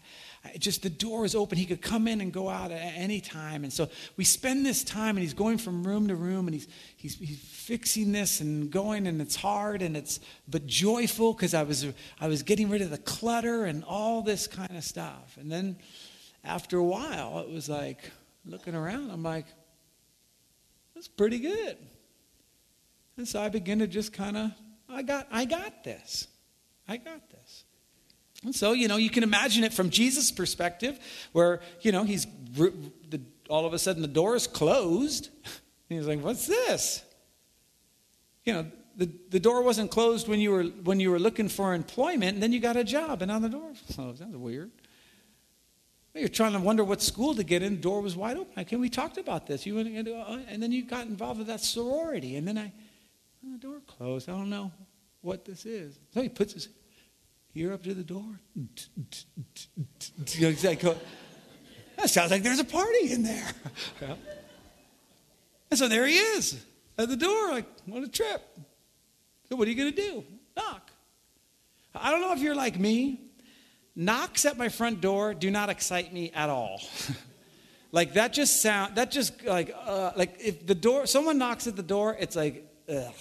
just 0.58 0.82
the 0.82 0.90
door 0.90 1.24
is 1.24 1.34
open. 1.34 1.58
He 1.58 1.66
could 1.66 1.82
come 1.82 2.08
in 2.08 2.20
and 2.20 2.32
go 2.32 2.48
out 2.48 2.70
at 2.70 2.92
any 2.96 3.20
time. 3.20 3.64
And 3.64 3.72
so 3.72 3.88
we 4.16 4.24
spend 4.24 4.64
this 4.64 4.84
time, 4.84 5.16
and 5.16 5.20
he's 5.20 5.34
going 5.34 5.58
from 5.58 5.86
room 5.86 6.08
to 6.08 6.16
room, 6.16 6.46
and 6.46 6.54
he's, 6.54 6.68
he's, 6.96 7.16
he's 7.18 7.38
fixing 7.38 8.12
this 8.12 8.40
and 8.40 8.70
going, 8.70 9.06
and 9.06 9.20
it's 9.20 9.36
hard, 9.36 9.82
and 9.82 9.96
it's 9.96 10.20
but 10.48 10.66
joyful 10.66 11.34
because 11.34 11.54
I 11.54 11.62
was, 11.64 11.86
I 12.20 12.28
was 12.28 12.42
getting 12.42 12.68
rid 12.68 12.82
of 12.82 12.90
the 12.90 12.98
clutter 12.98 13.64
and 13.64 13.84
all 13.84 14.22
this 14.22 14.46
kind 14.46 14.76
of 14.76 14.84
stuff. 14.84 15.36
And 15.38 15.50
then 15.50 15.76
after 16.44 16.78
a 16.78 16.84
while, 16.84 17.40
it 17.40 17.50
was 17.50 17.68
like 17.68 18.10
looking 18.46 18.74
around, 18.74 19.10
I'm 19.10 19.22
like, 19.22 19.46
that's 20.94 21.08
pretty 21.08 21.38
good. 21.38 21.76
And 23.16 23.26
so 23.26 23.40
I 23.40 23.48
begin 23.48 23.80
to 23.80 23.86
just 23.86 24.12
kind 24.12 24.36
of, 24.36 24.52
I 24.88 25.02
got, 25.02 25.26
I 25.30 25.44
got 25.44 25.84
this. 25.84 26.28
I 26.86 26.96
got 26.96 27.28
this. 27.30 27.47
And 28.44 28.54
so, 28.54 28.72
you 28.72 28.88
know, 28.88 28.96
you 28.96 29.10
can 29.10 29.22
imagine 29.22 29.64
it 29.64 29.74
from 29.74 29.90
Jesus' 29.90 30.30
perspective, 30.30 30.98
where, 31.32 31.60
you 31.80 31.92
know, 31.92 32.04
he's 32.04 32.26
all 33.48 33.66
of 33.66 33.72
a 33.72 33.78
sudden 33.78 34.02
the 34.02 34.08
door 34.08 34.36
is 34.36 34.46
closed. 34.46 35.30
And 35.44 35.52
he's 35.98 36.06
like, 36.06 36.22
what's 36.22 36.46
this? 36.46 37.02
You 38.44 38.52
know, 38.52 38.66
the, 38.96 39.10
the 39.30 39.40
door 39.40 39.62
wasn't 39.62 39.90
closed 39.90 40.28
when 40.28 40.40
you 40.40 40.50
were 40.50 40.64
when 40.64 40.98
you 40.98 41.10
were 41.10 41.18
looking 41.18 41.48
for 41.48 41.72
employment, 41.72 42.34
and 42.34 42.42
then 42.42 42.52
you 42.52 42.60
got 42.60 42.76
a 42.76 42.84
job, 42.84 43.22
and 43.22 43.30
now 43.30 43.38
the 43.38 43.48
door 43.48 43.72
closed. 43.94 44.20
That's 44.22 44.34
weird. 44.34 44.70
You're 46.14 46.28
trying 46.28 46.54
to 46.54 46.58
wonder 46.58 46.82
what 46.82 47.00
school 47.00 47.34
to 47.36 47.44
get 47.44 47.62
in. 47.62 47.76
The 47.76 47.80
door 47.80 48.00
was 48.00 48.16
wide 48.16 48.36
open. 48.36 48.64
Can 48.64 48.80
we 48.80 48.88
talked 48.88 49.18
about 49.18 49.46
this? 49.46 49.64
You 49.66 49.76
went 49.76 49.88
into, 49.88 50.16
uh, 50.16 50.40
and 50.48 50.60
then 50.60 50.72
you 50.72 50.84
got 50.84 51.06
involved 51.06 51.38
with 51.38 51.46
that 51.46 51.60
sorority, 51.60 52.36
and 52.36 52.48
then 52.48 52.58
I 52.58 52.72
the 53.42 53.58
door 53.58 53.80
closed. 53.86 54.28
I 54.28 54.32
don't 54.32 54.50
know 54.50 54.72
what 55.20 55.44
this 55.44 55.64
is. 55.64 55.98
So 56.12 56.22
he 56.22 56.28
puts 56.28 56.54
his 56.54 56.68
ear 57.58 57.72
up 57.72 57.82
to 57.82 57.94
the 57.94 58.04
door. 58.04 58.40
that 61.96 62.10
sounds 62.10 62.30
like 62.30 62.42
there's 62.42 62.60
a 62.60 62.64
party 62.64 63.12
in 63.12 63.22
there. 63.22 63.52
And 65.70 65.78
so 65.78 65.88
there 65.88 66.06
he 66.06 66.16
is 66.16 66.64
at 66.96 67.08
the 67.08 67.16
door, 67.16 67.50
like, 67.50 67.66
what 67.86 68.02
a 68.02 68.08
trip. 68.08 68.42
So 69.48 69.56
what 69.56 69.66
are 69.68 69.70
you 69.70 69.76
going 69.76 69.94
to 69.94 70.02
do? 70.02 70.24
Knock. 70.56 70.90
I 71.94 72.10
don't 72.10 72.20
know 72.20 72.32
if 72.32 72.40
you're 72.40 72.54
like 72.54 72.78
me. 72.78 73.20
Knocks 73.96 74.44
at 74.44 74.56
my 74.56 74.68
front 74.68 75.00
door 75.00 75.34
do 75.34 75.50
not 75.50 75.70
excite 75.70 76.12
me 76.12 76.30
at 76.32 76.50
all. 76.50 76.80
like 77.92 78.14
that 78.14 78.32
just 78.32 78.62
sound 78.62 78.94
that 78.94 79.10
just 79.10 79.44
like 79.44 79.74
uh, 79.74 80.12
like 80.14 80.36
if 80.38 80.66
the 80.66 80.74
door 80.74 81.06
someone 81.06 81.38
knocks 81.38 81.66
at 81.66 81.74
the 81.74 81.82
door, 81.82 82.16
it's 82.18 82.36
like 82.36 82.64
ugh. 82.88 83.12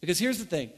Because 0.00 0.18
here's 0.18 0.38
the 0.38 0.46
thing 0.46 0.70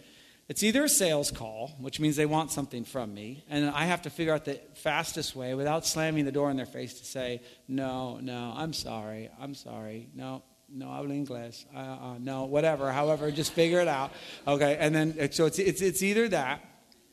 it's 0.49 0.63
either 0.63 0.85
a 0.85 0.89
sales 0.89 1.31
call, 1.31 1.75
which 1.79 1.99
means 2.01 2.17
they 2.17 2.27
want 2.27 2.51
something 2.51 2.85
from 2.85 3.15
me, 3.15 3.45
and 3.49 3.71
I 3.71 3.87
have 3.87 4.03
to 4.03 4.11
figure 4.11 4.35
out 4.35 4.45
the 4.45 4.61
fastest 4.75 5.35
way 5.35 5.55
without 5.55 5.87
slamming 5.87 6.27
the 6.27 6.33
door 6.33 6.51
in 6.51 6.57
their 6.57 6.67
face 6.67 6.99
to 6.99 7.05
say, 7.05 7.41
no, 7.67 8.19
no, 8.19 8.53
I'm 8.55 8.75
sorry, 8.75 9.31
I'm 9.41 9.55
sorry, 9.55 10.09
no, 10.15 10.43
no 10.69 10.87
hablo 10.87 11.27
inglés, 11.27 11.65
uh, 11.75 11.79
uh, 11.79 12.19
no, 12.19 12.45
whatever, 12.45 12.93
however, 12.93 13.31
just 13.31 13.53
figure 13.53 13.81
it 13.81 13.89
out. 13.89 14.13
Okay, 14.47 14.77
and 14.79 14.95
then, 14.95 15.33
so 15.33 15.47
it's, 15.47 15.59
it's, 15.59 15.81
it's 15.81 16.03
either 16.03 16.29
that, 16.29 16.63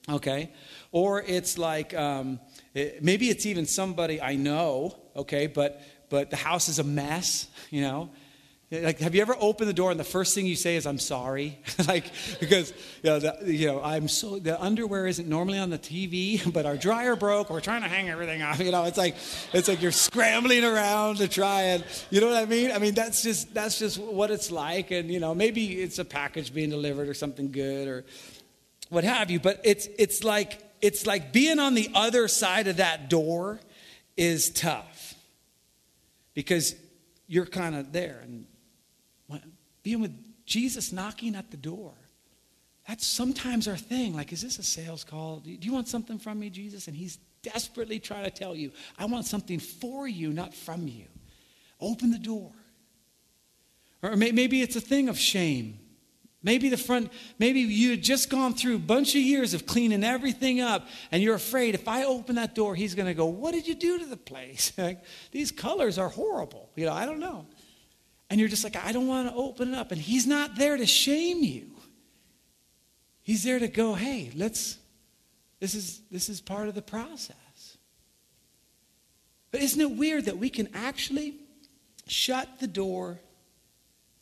okay, 0.09 0.51
or 0.91 1.21
it's 1.21 1.57
like, 1.57 1.93
um, 1.93 2.37
it, 2.73 3.01
maybe 3.01 3.29
it's 3.29 3.45
even 3.45 3.65
somebody 3.65 4.21
I 4.21 4.35
know, 4.35 4.97
okay, 5.15 5.47
but, 5.47 5.81
but 6.09 6.31
the 6.31 6.35
house 6.35 6.67
is 6.67 6.79
a 6.79 6.83
mess, 6.83 7.47
you 7.69 7.81
know, 7.81 8.09
like, 8.71 8.99
have 8.99 9.13
you 9.13 9.21
ever 9.21 9.35
opened 9.37 9.67
the 9.67 9.73
door 9.73 9.91
and 9.91 9.99
the 9.99 10.05
first 10.05 10.33
thing 10.33 10.45
you 10.45 10.55
say 10.55 10.77
is, 10.77 10.85
I'm 10.85 10.97
sorry? 10.97 11.59
like, 11.89 12.05
because, 12.39 12.71
you 13.03 13.09
know, 13.09 13.19
the, 13.19 13.37
you 13.43 13.67
know, 13.67 13.83
I'm 13.83 14.07
so, 14.07 14.39
the 14.39 14.61
underwear 14.61 15.07
isn't 15.07 15.27
normally 15.27 15.59
on 15.59 15.69
the 15.69 15.77
TV, 15.77 16.41
but 16.53 16.65
our 16.65 16.77
dryer 16.77 17.17
broke. 17.17 17.49
We're 17.49 17.59
trying 17.59 17.81
to 17.81 17.89
hang 17.89 18.09
everything 18.09 18.41
off. 18.41 18.59
You 18.71 18.71
know, 18.71 18.85
it's 18.85 18.97
like, 18.97 19.15
it's 19.53 19.67
like 19.67 19.81
you're 19.81 19.91
scrambling 19.91 20.63
around 20.63 21.17
to 21.17 21.27
try 21.27 21.61
and, 21.63 21.83
you 22.11 22.21
know 22.21 22.27
what 22.27 22.37
I 22.37 22.45
mean? 22.45 22.71
I 22.71 22.77
mean, 22.77 22.93
that's 22.93 23.23
just, 23.23 23.53
that's 23.53 23.79
just 23.79 23.97
what 23.97 24.29
it's 24.31 24.51
like. 24.51 24.91
And, 24.91 25.09
you 25.09 25.19
know, 25.19 25.33
maybe 25.33 25.81
it's 25.81 25.97
a 25.97 26.05
package 26.05 26.53
being 26.53 26.69
delivered 26.69 27.09
or 27.09 27.13
something 27.13 27.51
good 27.51 27.87
or 27.87 28.05
what 28.89 29.03
have 29.03 29.31
you. 29.31 29.39
But 29.39 29.59
it's, 29.63 29.87
it's 29.97 30.23
like, 30.23 30.63
it's 30.79 31.05
like 31.05 31.33
being 31.33 31.59
on 31.59 31.73
the 31.73 31.89
other 31.95 32.27
side 32.27 32.67
of 32.67 32.77
that 32.77 33.09
door 33.09 33.59
is 34.15 34.51
tough 34.51 35.15
because 36.35 36.75
you're 37.27 37.47
kind 37.47 37.75
of 37.75 37.91
there 37.91 38.21
and 38.23 38.45
being 39.83 40.01
with 40.01 40.13
Jesus 40.45 40.91
knocking 40.91 41.35
at 41.35 41.51
the 41.51 41.57
door. 41.57 41.93
That's 42.87 43.05
sometimes 43.05 43.67
our 43.67 43.77
thing. 43.77 44.15
Like, 44.15 44.33
is 44.33 44.41
this 44.41 44.59
a 44.59 44.63
sales 44.63 45.03
call? 45.03 45.39
Do 45.39 45.51
you 45.51 45.73
want 45.73 45.87
something 45.87 46.17
from 46.17 46.39
me, 46.39 46.49
Jesus? 46.49 46.87
And 46.87 46.95
he's 46.95 47.19
desperately 47.43 47.99
trying 47.99 48.25
to 48.25 48.31
tell 48.31 48.55
you, 48.55 48.71
I 48.97 49.05
want 49.05 49.25
something 49.25 49.59
for 49.59 50.07
you, 50.07 50.33
not 50.33 50.53
from 50.53 50.87
you. 50.87 51.05
Open 51.79 52.11
the 52.11 52.19
door. 52.19 52.51
Or 54.03 54.15
maybe 54.15 54.61
it's 54.61 54.75
a 54.75 54.81
thing 54.81 55.09
of 55.09 55.17
shame. 55.17 55.79
Maybe 56.43 56.69
the 56.69 56.77
front, 56.77 57.11
maybe 57.37 57.59
you 57.59 57.91
had 57.91 58.01
just 58.01 58.31
gone 58.31 58.55
through 58.55 58.75
a 58.75 58.79
bunch 58.79 59.09
of 59.09 59.21
years 59.21 59.53
of 59.53 59.67
cleaning 59.67 60.03
everything 60.03 60.59
up, 60.59 60.87
and 61.11 61.21
you're 61.21 61.35
afraid 61.35 61.75
if 61.75 61.87
I 61.87 62.05
open 62.05 62.35
that 62.35 62.55
door, 62.55 62.73
he's 62.73 62.95
going 62.95 63.05
to 63.05 63.13
go, 63.13 63.27
What 63.27 63.53
did 63.53 63.67
you 63.67 63.75
do 63.75 63.99
to 63.99 64.05
the 64.05 64.17
place? 64.17 64.73
These 65.31 65.51
colors 65.51 65.99
are 65.99 66.09
horrible. 66.09 66.71
You 66.75 66.87
know, 66.87 66.93
I 66.93 67.05
don't 67.05 67.19
know. 67.19 67.45
And 68.31 68.39
you're 68.39 68.47
just 68.47 68.63
like, 68.63 68.77
I 68.77 68.93
don't 68.93 69.07
want 69.07 69.27
to 69.27 69.35
open 69.35 69.73
it 69.73 69.77
up. 69.77 69.91
And 69.91 69.99
he's 69.99 70.25
not 70.25 70.55
there 70.55 70.77
to 70.77 70.85
shame 70.85 71.43
you. 71.43 71.67
He's 73.23 73.43
there 73.43 73.59
to 73.59 73.67
go, 73.67 73.93
hey, 73.93 74.31
let's, 74.33 74.77
this 75.59 75.75
is, 75.75 75.99
this 76.09 76.29
is 76.29 76.39
part 76.39 76.69
of 76.69 76.73
the 76.73 76.81
process. 76.81 77.77
But 79.51 79.59
isn't 79.59 79.81
it 79.81 79.91
weird 79.91 80.25
that 80.25 80.37
we 80.37 80.49
can 80.49 80.69
actually 80.73 81.35
shut 82.07 82.47
the 82.61 82.67
door 82.67 83.19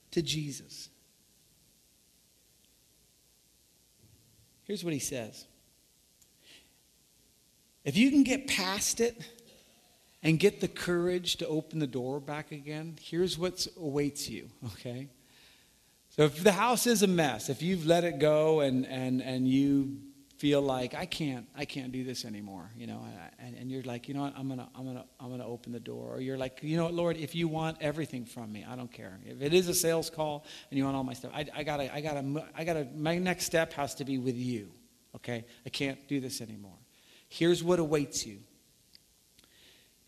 to 0.10 0.24
Jesus? 0.24 0.90
Here's 4.64 4.84
what 4.84 4.92
he 4.92 5.00
says 5.00 5.46
If 7.86 7.96
you 7.96 8.10
can 8.10 8.24
get 8.24 8.48
past 8.48 9.02
it, 9.02 9.22
and 10.22 10.40
get 10.40 10.62
the 10.62 10.68
courage 10.68 11.38
to 11.38 11.48
open 11.48 11.80
the 11.80 11.88
door 11.88 12.20
back 12.20 12.52
again, 12.52 12.98
here's 13.02 13.38
what 13.38 13.66
awaits 13.78 14.30
you, 14.30 14.50
okay? 14.74 15.10
So 16.10 16.24
if 16.24 16.44
the 16.44 16.52
house 16.52 16.88
is 16.88 17.04
a 17.04 17.08
mess, 17.08 17.50
if 17.50 17.62
you've 17.62 17.86
let 17.86 18.04
it 18.04 18.20
go 18.20 18.60
and, 18.62 18.86
and, 18.86 19.22
and 19.22 19.48
you 19.48 20.00
feel 20.40 20.62
like 20.62 20.96
I 20.96 21.06
can't 21.06 21.46
I 21.54 21.66
can't 21.66 21.92
do 21.92 22.06
this 22.06 22.24
anymore, 22.24 22.72
you 22.78 22.88
know, 22.88 23.06
and, 23.40 23.58
and 23.58 23.70
you're 23.70 23.84
like, 23.84 24.08
you 24.08 24.14
know 24.14 24.22
what, 24.22 24.34
I'm 24.38 24.48
gonna 24.48 24.70
I'm 24.74 24.86
gonna 24.86 25.06
I'm 25.20 25.30
gonna 25.30 25.46
open 25.46 25.74
the 25.74 25.82
door, 25.82 26.16
or 26.16 26.22
you're 26.22 26.38
like, 26.38 26.60
you 26.62 26.78
know 26.78 26.86
what, 26.86 26.94
Lord, 26.94 27.18
if 27.18 27.36
you 27.36 27.50
want 27.50 27.78
everything 27.82 28.24
from 28.24 28.52
me, 28.52 28.66
I 28.68 28.78
don't 28.78 28.92
care. 28.92 29.20
If 29.26 29.42
it 29.42 29.54
is 29.54 29.68
a 29.68 29.74
sales 29.74 30.10
call 30.10 30.46
and 30.72 30.78
you 30.78 30.86
want 30.86 30.96
all 30.96 31.04
my 31.04 31.14
stuff, 31.14 31.32
I, 31.36 31.46
I 31.54 31.64
gotta 31.64 31.94
I 31.94 32.00
gotta 32.00 32.46
I 32.56 32.64
gotta 32.64 32.88
my 32.96 33.18
next 33.18 33.46
step 33.46 33.74
has 33.74 33.96
to 33.96 34.06
be 34.06 34.18
with 34.18 34.38
you, 34.38 34.72
okay? 35.18 35.44
I 35.66 35.70
can't 35.70 36.08
do 36.08 36.22
this 36.22 36.40
anymore. 36.40 36.80
Here's 37.28 37.62
what 37.62 37.80
awaits 37.80 38.26
you. 38.26 38.40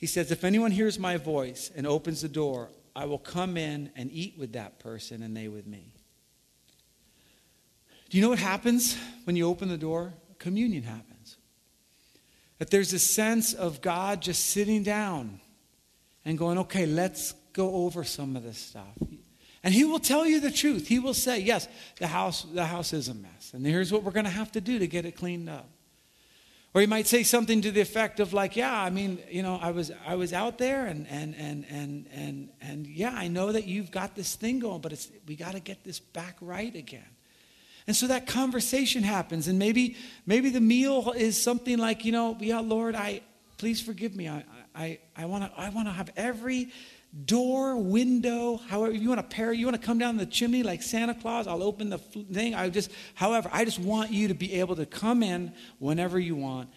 He 0.02 0.08
says, 0.08 0.32
If 0.32 0.44
anyone 0.44 0.72
hears 0.72 0.98
my 0.98 1.16
voice 1.18 1.72
and 1.74 1.86
opens 1.86 2.24
the 2.24 2.28
door, 2.28 2.72
I 2.96 3.06
will 3.06 3.20
come 3.20 3.56
in 3.56 3.92
and 3.96 4.12
eat 4.12 4.34
with 4.38 4.54
that 4.54 4.80
person 4.80 5.22
and 5.22 5.38
they 5.38 5.48
with 5.48 5.68
me. 5.68 5.94
Do 8.10 8.18
you 8.18 8.24
know 8.24 8.30
what 8.30 8.40
happens 8.40 8.98
when 9.24 9.36
you 9.38 9.48
open 9.48 9.70
the 9.70 9.78
door? 9.78 10.14
Communion 10.40 10.84
happens. 10.84 11.38
That 12.58 12.72
there's 12.72 12.92
a 12.94 13.00
sense 13.00 13.54
of 13.54 13.82
God 13.82 14.22
just 14.22 14.48
sitting 14.48 14.84
down 14.84 15.40
and 16.26 16.38
going, 16.38 16.58
okay, 16.58 16.86
let's 16.88 17.34
go 17.54 17.86
over 17.86 18.04
some 18.04 18.36
of 18.36 18.44
this 18.44 18.58
stuff. 18.58 18.98
And 19.64 19.74
he 19.74 19.86
will 19.86 20.00
tell 20.00 20.26
you 20.26 20.40
the 20.40 20.52
truth. 20.52 20.88
He 20.88 20.98
will 20.98 21.14
say, 21.14 21.40
yes, 21.40 21.68
the 21.98 22.08
house, 22.08 22.42
the 22.42 22.66
house 22.66 22.92
is 22.92 23.08
a 23.08 23.14
mess. 23.14 23.52
And 23.54 23.66
here's 23.66 23.92
what 23.92 24.02
we're 24.02 24.12
going 24.12 24.26
to 24.26 24.32
have 24.32 24.52
to 24.54 24.62
do 24.62 24.80
to 24.80 24.88
get 24.88 25.06
it 25.06 25.12
cleaned 25.12 25.48
up. 25.48 25.70
Or 26.74 26.80
he 26.80 26.88
might 26.88 27.06
say 27.06 27.24
something 27.24 27.62
to 27.64 27.72
the 27.72 27.82
effect 27.82 28.22
of 28.22 28.32
like, 28.32 28.56
yeah, 28.56 28.82
I 28.82 28.90
mean, 28.90 29.20
you 29.30 29.44
know, 29.44 29.60
I 29.62 29.72
was 29.72 29.92
I 30.08 30.16
was 30.16 30.32
out 30.32 30.58
there 30.58 30.86
and 30.86 31.06
and 31.10 31.36
and 31.36 31.66
and 31.70 32.08
and 32.14 32.50
and 32.62 32.88
yeah, 32.88 33.14
I 33.14 33.28
know 33.28 33.52
that 33.52 33.66
you've 33.66 33.92
got 33.92 34.16
this 34.16 34.36
thing 34.36 34.60
going, 34.60 34.80
but 34.80 34.94
it's 34.94 35.10
we 35.28 35.36
got 35.36 35.52
to 35.52 35.60
get 35.60 35.84
this 35.84 36.00
back 36.00 36.38
right 36.40 36.74
again. 36.74 37.04
And 37.88 37.96
so 37.96 38.08
that 38.08 38.26
conversation 38.26 39.04
happens 39.04 39.50
and 39.50 39.60
maybe 39.60 39.98
maybe 40.26 40.50
the 40.50 40.62
meal 40.62 41.14
is 41.16 41.42
something 41.42 41.78
like, 41.78 42.06
you 42.06 42.14
know, 42.14 42.38
yeah, 42.40 42.60
Lord, 42.60 42.96
I 42.96 43.22
please 43.58 43.82
forgive 43.82 44.16
me. 44.16 44.30
I 44.30 44.46
I, 44.74 45.00
I 45.18 45.26
want 45.26 45.44
to 45.44 45.60
I 45.60 45.70
wanna 45.70 45.92
have 45.92 46.10
every 46.16 46.70
door, 47.26 47.78
window, 47.78 48.58
however 48.58 48.93
you 48.93 49.10
want 49.10 49.19
to 49.19 49.36
pair, 49.36 49.52
you 49.52 49.65
want 49.65 49.80
to 49.80 49.86
come 49.86 49.97
down 49.97 50.17
the 50.17 50.26
chimney 50.26 50.63
like 50.63 50.82
Santa 50.82 51.13
Claus, 51.13 51.45
I'll 51.45 51.63
open 51.63 51.89
the 51.89 51.97
thing. 51.97 52.56
I 52.56 52.69
just, 52.69 52.91
however, 53.15 53.50
I 53.52 53.65
just 53.65 53.80
want 53.80 54.12
you 54.12 54.30
to 54.30 54.34
be 54.34 54.54
able 54.54 54.76
to 54.78 54.86
come 54.86 55.21
in 55.21 55.54
whenever 55.80 56.17
you 56.17 56.36
want 56.36 56.69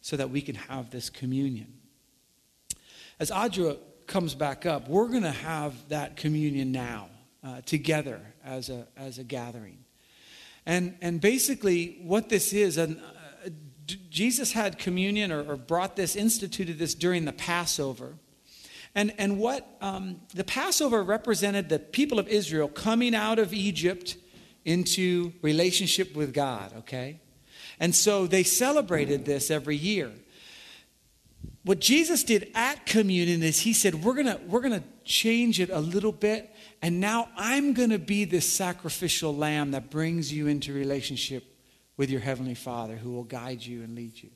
so 0.00 0.16
that 0.16 0.30
we 0.30 0.40
can 0.40 0.54
have 0.54 0.90
this 0.90 1.10
communion. 1.10 1.72
As 3.18 3.30
Audra 3.30 3.78
comes 4.06 4.34
back 4.34 4.66
up, 4.66 4.88
we're 4.88 5.08
going 5.08 5.24
to 5.24 5.30
have 5.30 5.88
that 5.88 6.16
communion 6.16 6.70
now 6.70 7.08
uh, 7.42 7.60
together 7.62 8.20
as 8.44 8.68
a, 8.68 8.86
as 8.96 9.18
a 9.18 9.24
gathering. 9.24 9.78
And, 10.64 10.96
and 11.00 11.20
basically, 11.20 11.98
what 12.02 12.28
this 12.28 12.52
is, 12.52 12.76
and 12.76 12.98
uh, 12.98 13.50
Jesus 14.10 14.52
had 14.52 14.78
communion 14.78 15.32
or, 15.32 15.42
or, 15.52 15.56
brought 15.56 15.96
this, 15.96 16.16
instituted 16.16 16.78
this 16.78 16.94
during 16.94 17.24
the 17.24 17.32
Passover. 17.32 18.14
And, 18.96 19.12
and 19.18 19.38
what 19.38 19.76
um, 19.80 20.20
the 20.34 20.42
Passover 20.42 21.04
represented 21.04 21.68
the 21.68 21.78
people 21.78 22.18
of 22.18 22.26
Israel 22.26 22.66
coming 22.66 23.14
out 23.14 23.38
of 23.38 23.54
Egypt 23.54 24.16
into 24.64 25.32
relationship 25.42 26.16
with 26.16 26.34
God, 26.34 26.72
okay? 26.78 27.20
And 27.78 27.94
so 27.94 28.26
they 28.26 28.42
celebrated 28.42 29.24
this 29.24 29.52
every 29.52 29.76
year. 29.76 30.10
What 31.62 31.78
Jesus 31.78 32.24
did 32.24 32.50
at 32.54 32.86
communion 32.86 33.42
is 33.44 33.60
he 33.60 33.72
said, 33.72 34.02
We're 34.02 34.14
gonna, 34.14 34.40
we're 34.46 34.60
gonna 34.60 34.84
change 35.04 35.60
it 35.60 35.70
a 35.70 35.78
little 35.78 36.12
bit 36.12 36.52
and 36.82 37.00
now 37.00 37.28
I'm 37.36 37.74
to 37.90 37.98
be 37.98 38.24
this 38.24 38.50
sacrificial 38.52 39.34
lamb 39.34 39.72
that 39.72 39.90
brings 39.90 40.32
you 40.32 40.46
into 40.46 40.72
relationship 40.72 41.44
with 41.96 42.10
your 42.10 42.20
Heavenly 42.20 42.54
Father 42.54 42.96
who 42.96 43.12
will 43.12 43.24
guide 43.24 43.64
you 43.64 43.82
and 43.82 43.94
lead 43.94 44.22
you. 44.22 44.30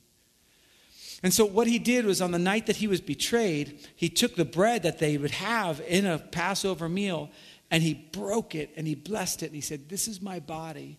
And 1.23 1.33
so, 1.33 1.45
what 1.45 1.67
he 1.67 1.77
did 1.77 2.05
was 2.05 2.21
on 2.21 2.31
the 2.31 2.39
night 2.39 2.65
that 2.65 2.77
he 2.77 2.87
was 2.87 2.99
betrayed, 3.01 3.87
he 3.95 4.09
took 4.09 4.35
the 4.35 4.45
bread 4.45 4.83
that 4.83 4.99
they 4.99 5.17
would 5.17 5.31
have 5.31 5.81
in 5.87 6.05
a 6.05 6.17
Passover 6.17 6.89
meal 6.89 7.29
and 7.69 7.81
he 7.81 7.93
broke 7.93 8.53
it 8.53 8.71
and 8.75 8.85
he 8.85 8.95
blessed 8.95 9.43
it 9.43 9.47
and 9.47 9.55
he 9.55 9.61
said, 9.61 9.87
This 9.87 10.07
is 10.07 10.21
my 10.21 10.39
body, 10.39 10.97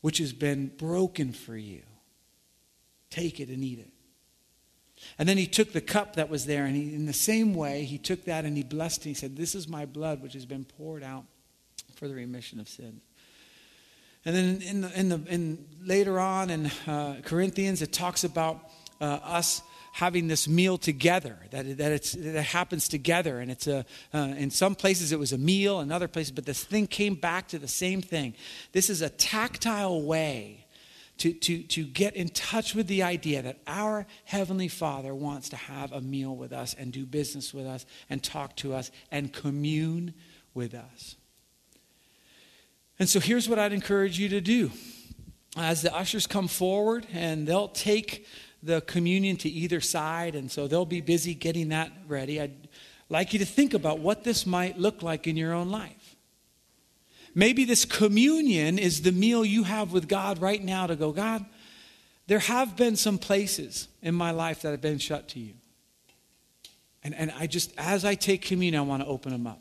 which 0.00 0.18
has 0.18 0.32
been 0.32 0.68
broken 0.78 1.32
for 1.32 1.56
you. 1.56 1.82
Take 3.10 3.40
it 3.40 3.48
and 3.48 3.62
eat 3.62 3.80
it. 3.80 3.90
And 5.18 5.28
then 5.28 5.36
he 5.36 5.46
took 5.46 5.72
the 5.72 5.82
cup 5.82 6.16
that 6.16 6.30
was 6.30 6.46
there, 6.46 6.64
and 6.64 6.74
he, 6.74 6.94
in 6.94 7.04
the 7.04 7.12
same 7.12 7.54
way, 7.54 7.84
he 7.84 7.98
took 7.98 8.24
that 8.24 8.46
and 8.46 8.56
he 8.56 8.62
blessed 8.62 9.04
it. 9.04 9.10
He 9.10 9.14
said, 9.14 9.36
This 9.36 9.54
is 9.54 9.68
my 9.68 9.84
blood, 9.84 10.22
which 10.22 10.32
has 10.32 10.46
been 10.46 10.64
poured 10.64 11.02
out 11.02 11.24
for 11.96 12.08
the 12.08 12.14
remission 12.14 12.60
of 12.60 12.68
sin. 12.68 13.00
And 14.24 14.34
then 14.34 14.62
in, 14.62 14.80
the, 14.80 14.98
in, 14.98 15.08
the, 15.08 15.20
in 15.28 15.66
later 15.82 16.18
on 16.18 16.50
in 16.50 16.66
uh, 16.86 17.20
Corinthians, 17.22 17.82
it 17.82 17.92
talks 17.92 18.24
about 18.24 18.70
uh, 19.00 19.18
us 19.22 19.62
having 19.92 20.28
this 20.28 20.46
meal 20.46 20.76
together, 20.76 21.38
that, 21.50 21.78
that, 21.78 21.90
it's, 21.92 22.12
that 22.12 22.36
it 22.36 22.44
happens 22.44 22.86
together. 22.86 23.40
And 23.40 23.50
it's 23.50 23.66
a, 23.66 23.86
uh, 24.12 24.34
in 24.36 24.50
some 24.50 24.74
places 24.74 25.10
it 25.10 25.18
was 25.18 25.32
a 25.32 25.38
meal, 25.38 25.80
in 25.80 25.90
other 25.90 26.08
places, 26.08 26.32
but 26.32 26.44
this 26.44 26.62
thing 26.62 26.86
came 26.86 27.14
back 27.14 27.48
to 27.48 27.58
the 27.58 27.68
same 27.68 28.02
thing. 28.02 28.34
This 28.72 28.90
is 28.90 29.00
a 29.00 29.08
tactile 29.08 30.02
way 30.02 30.66
to, 31.18 31.32
to, 31.32 31.62
to 31.62 31.84
get 31.84 32.14
in 32.14 32.28
touch 32.28 32.74
with 32.74 32.88
the 32.88 33.02
idea 33.02 33.40
that 33.40 33.58
our 33.66 34.06
Heavenly 34.24 34.68
Father 34.68 35.14
wants 35.14 35.48
to 35.50 35.56
have 35.56 35.92
a 35.92 36.00
meal 36.02 36.36
with 36.36 36.52
us 36.52 36.74
and 36.78 36.92
do 36.92 37.06
business 37.06 37.54
with 37.54 37.66
us 37.66 37.86
and 38.10 38.22
talk 38.22 38.54
to 38.56 38.74
us 38.74 38.90
and 39.10 39.32
commune 39.32 40.12
with 40.52 40.74
us. 40.74 41.16
And 42.98 43.08
so 43.08 43.18
here's 43.18 43.48
what 43.48 43.58
I'd 43.58 43.72
encourage 43.72 44.18
you 44.18 44.28
to 44.30 44.40
do. 44.40 44.70
As 45.56 45.80
the 45.80 45.94
ushers 45.94 46.26
come 46.26 46.48
forward 46.48 47.06
and 47.14 47.46
they'll 47.46 47.68
take 47.68 48.26
the 48.66 48.80
communion 48.82 49.36
to 49.38 49.48
either 49.48 49.80
side, 49.80 50.34
and 50.34 50.50
so 50.50 50.66
they'll 50.66 50.84
be 50.84 51.00
busy 51.00 51.34
getting 51.34 51.68
that 51.70 51.92
ready, 52.06 52.40
I'd 52.40 52.68
like 53.08 53.32
you 53.32 53.38
to 53.38 53.46
think 53.46 53.74
about 53.74 54.00
what 54.00 54.24
this 54.24 54.44
might 54.44 54.78
look 54.78 55.02
like 55.02 55.26
in 55.26 55.36
your 55.36 55.52
own 55.52 55.70
life. 55.70 56.16
Maybe 57.34 57.64
this 57.64 57.84
communion 57.84 58.78
is 58.78 59.02
the 59.02 59.12
meal 59.12 59.44
you 59.44 59.64
have 59.64 59.92
with 59.92 60.08
God 60.08 60.40
right 60.40 60.62
now 60.62 60.86
to 60.86 60.96
go, 60.96 61.12
God, 61.12 61.44
there 62.26 62.38
have 62.40 62.76
been 62.76 62.96
some 62.96 63.18
places 63.18 63.88
in 64.02 64.14
my 64.14 64.32
life 64.32 64.62
that 64.62 64.70
have 64.70 64.80
been 64.80 64.98
shut 64.98 65.28
to 65.28 65.38
you. 65.38 65.52
And, 67.04 67.14
and 67.14 67.30
I 67.38 67.46
just, 67.46 67.72
as 67.78 68.04
I 68.04 68.14
take 68.16 68.42
communion, 68.42 68.80
I 68.80 68.84
want 68.84 69.02
to 69.02 69.08
open 69.08 69.32
them 69.32 69.46
up. 69.46 69.60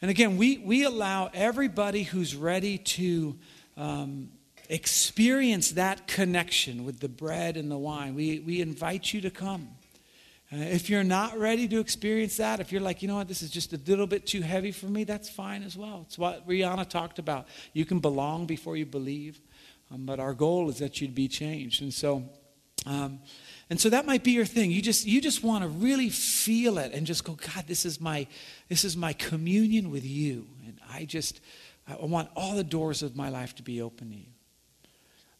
And 0.00 0.10
again, 0.10 0.36
we, 0.36 0.58
we 0.58 0.82
allow 0.82 1.30
everybody 1.32 2.02
who's 2.02 2.34
ready 2.34 2.78
to 2.78 3.38
um, 3.76 4.30
experience 4.72 5.72
that 5.72 6.06
connection 6.06 6.84
with 6.84 7.00
the 7.00 7.08
bread 7.08 7.56
and 7.58 7.70
the 7.70 7.76
wine, 7.76 8.14
we, 8.14 8.38
we 8.40 8.62
invite 8.62 9.12
you 9.12 9.20
to 9.20 9.30
come. 9.30 9.68
Uh, 10.50 10.56
if 10.56 10.88
you're 10.88 11.04
not 11.04 11.38
ready 11.38 11.68
to 11.68 11.78
experience 11.78 12.38
that, 12.38 12.58
if 12.58 12.72
you're 12.72 12.80
like, 12.80 13.02
you 13.02 13.08
know 13.08 13.16
what, 13.16 13.28
this 13.28 13.42
is 13.42 13.50
just 13.50 13.74
a 13.74 13.80
little 13.86 14.06
bit 14.06 14.26
too 14.26 14.40
heavy 14.40 14.72
for 14.72 14.86
me, 14.86 15.04
that's 15.04 15.28
fine 15.28 15.62
as 15.62 15.76
well. 15.76 16.04
It's 16.06 16.18
what 16.18 16.48
Rihanna 16.48 16.88
talked 16.88 17.18
about. 17.18 17.48
You 17.74 17.84
can 17.84 17.98
belong 17.98 18.46
before 18.46 18.76
you 18.76 18.86
believe, 18.86 19.40
um, 19.90 20.06
but 20.06 20.18
our 20.18 20.32
goal 20.32 20.70
is 20.70 20.78
that 20.78 21.00
you'd 21.00 21.14
be 21.14 21.28
changed. 21.28 21.82
And 21.82 21.92
so, 21.92 22.24
um, 22.86 23.20
and 23.68 23.78
so 23.78 23.90
that 23.90 24.06
might 24.06 24.24
be 24.24 24.32
your 24.32 24.46
thing. 24.46 24.70
You 24.70 24.82
just 24.82 25.06
you 25.06 25.20
just 25.20 25.44
want 25.44 25.62
to 25.62 25.68
really 25.68 26.08
feel 26.08 26.78
it 26.78 26.92
and 26.92 27.06
just 27.06 27.24
go, 27.24 27.34
God, 27.34 27.66
this 27.66 27.86
is 27.86 28.00
my 28.00 28.26
this 28.68 28.84
is 28.84 28.96
my 28.96 29.12
communion 29.12 29.90
with 29.90 30.04
you, 30.04 30.48
and 30.66 30.78
I 30.90 31.04
just 31.04 31.40
I 31.86 32.04
want 32.04 32.28
all 32.34 32.56
the 32.56 32.64
doors 32.64 33.02
of 33.02 33.16
my 33.16 33.28
life 33.28 33.54
to 33.56 33.62
be 33.62 33.80
open 33.80 34.10
to 34.10 34.16
you. 34.16 34.26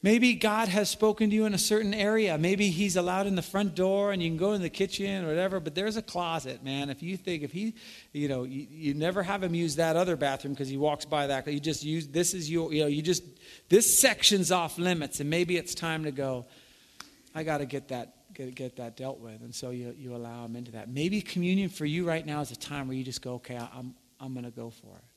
Maybe 0.04 0.34
God 0.34 0.66
has 0.66 0.90
spoken 0.90 1.30
to 1.30 1.36
you 1.36 1.46
in 1.46 1.54
a 1.54 1.58
certain 1.58 1.94
area. 1.94 2.36
Maybe 2.36 2.70
He's 2.70 2.96
allowed 2.96 3.28
in 3.28 3.36
the 3.36 3.42
front 3.42 3.76
door 3.76 4.10
and 4.10 4.20
you 4.20 4.28
can 4.28 4.36
go 4.36 4.52
in 4.52 4.60
the 4.60 4.68
kitchen 4.68 5.24
or 5.24 5.28
whatever, 5.28 5.60
but 5.60 5.76
there's 5.76 5.96
a 5.96 6.02
closet, 6.02 6.64
man. 6.64 6.90
If 6.90 7.04
you 7.04 7.16
think, 7.16 7.44
if 7.44 7.52
He, 7.52 7.74
you 8.12 8.26
know, 8.26 8.42
you, 8.42 8.66
you 8.68 8.94
never 8.94 9.22
have 9.22 9.44
Him 9.44 9.54
use 9.54 9.76
that 9.76 9.94
other 9.94 10.16
bathroom 10.16 10.54
because 10.54 10.68
He 10.68 10.76
walks 10.76 11.04
by 11.04 11.28
that. 11.28 11.46
You 11.46 11.60
just 11.60 11.84
use, 11.84 12.08
this 12.08 12.34
is 12.34 12.50
your, 12.50 12.72
you 12.72 12.80
know, 12.82 12.88
you 12.88 13.00
just, 13.00 13.22
this 13.68 14.00
section's 14.00 14.50
off 14.50 14.76
limits 14.76 15.20
and 15.20 15.30
maybe 15.30 15.56
it's 15.56 15.74
time 15.74 16.02
to 16.04 16.10
go, 16.10 16.46
I 17.32 17.44
got 17.44 17.58
to 17.58 17.66
get 17.66 17.88
that. 17.88 18.16
Get, 18.34 18.54
get 18.54 18.76
that 18.76 18.96
dealt 18.96 19.20
with. 19.20 19.42
And 19.42 19.54
so 19.54 19.68
you, 19.68 19.94
you 19.94 20.16
allow 20.16 20.46
him 20.46 20.56
into 20.56 20.72
that. 20.72 20.88
Maybe 20.88 21.20
communion 21.20 21.68
for 21.68 21.84
you 21.84 22.08
right 22.08 22.24
now 22.24 22.40
is 22.40 22.50
a 22.50 22.56
time 22.56 22.88
where 22.88 22.96
you 22.96 23.04
just 23.04 23.20
go, 23.20 23.34
okay, 23.34 23.58
I'm, 23.58 23.94
I'm 24.18 24.32
going 24.32 24.46
to 24.46 24.50
go 24.50 24.70
for 24.70 24.96
it. 24.96 25.11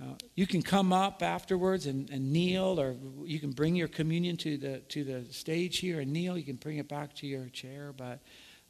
Uh, 0.00 0.14
you 0.36 0.46
can 0.46 0.62
come 0.62 0.92
up 0.92 1.22
afterwards 1.22 1.86
and, 1.86 2.08
and, 2.10 2.32
kneel, 2.32 2.80
or 2.80 2.94
you 3.24 3.40
can 3.40 3.50
bring 3.50 3.74
your 3.74 3.88
communion 3.88 4.36
to 4.36 4.56
the, 4.56 4.78
to 4.88 5.02
the 5.02 5.24
stage 5.32 5.78
here 5.78 5.98
and 5.98 6.12
kneel. 6.12 6.38
You 6.38 6.44
can 6.44 6.56
bring 6.56 6.78
it 6.78 6.88
back 6.88 7.14
to 7.16 7.26
your 7.26 7.46
chair. 7.46 7.92
But 7.96 8.20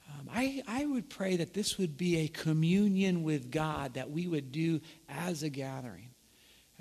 um, 0.09 0.29
I, 0.33 0.63
I 0.67 0.87
would 0.87 1.11
pray 1.11 1.37
that 1.37 1.53
this 1.53 1.77
would 1.77 1.99
be 1.99 2.21
a 2.21 2.29
communion 2.29 3.23
with 3.23 3.51
God 3.51 3.95
that 3.95 4.11
we 4.11 4.27
would 4.27 4.53
do 4.53 4.81
as 5.07 5.43
a 5.43 5.51
gathering. 5.51 6.09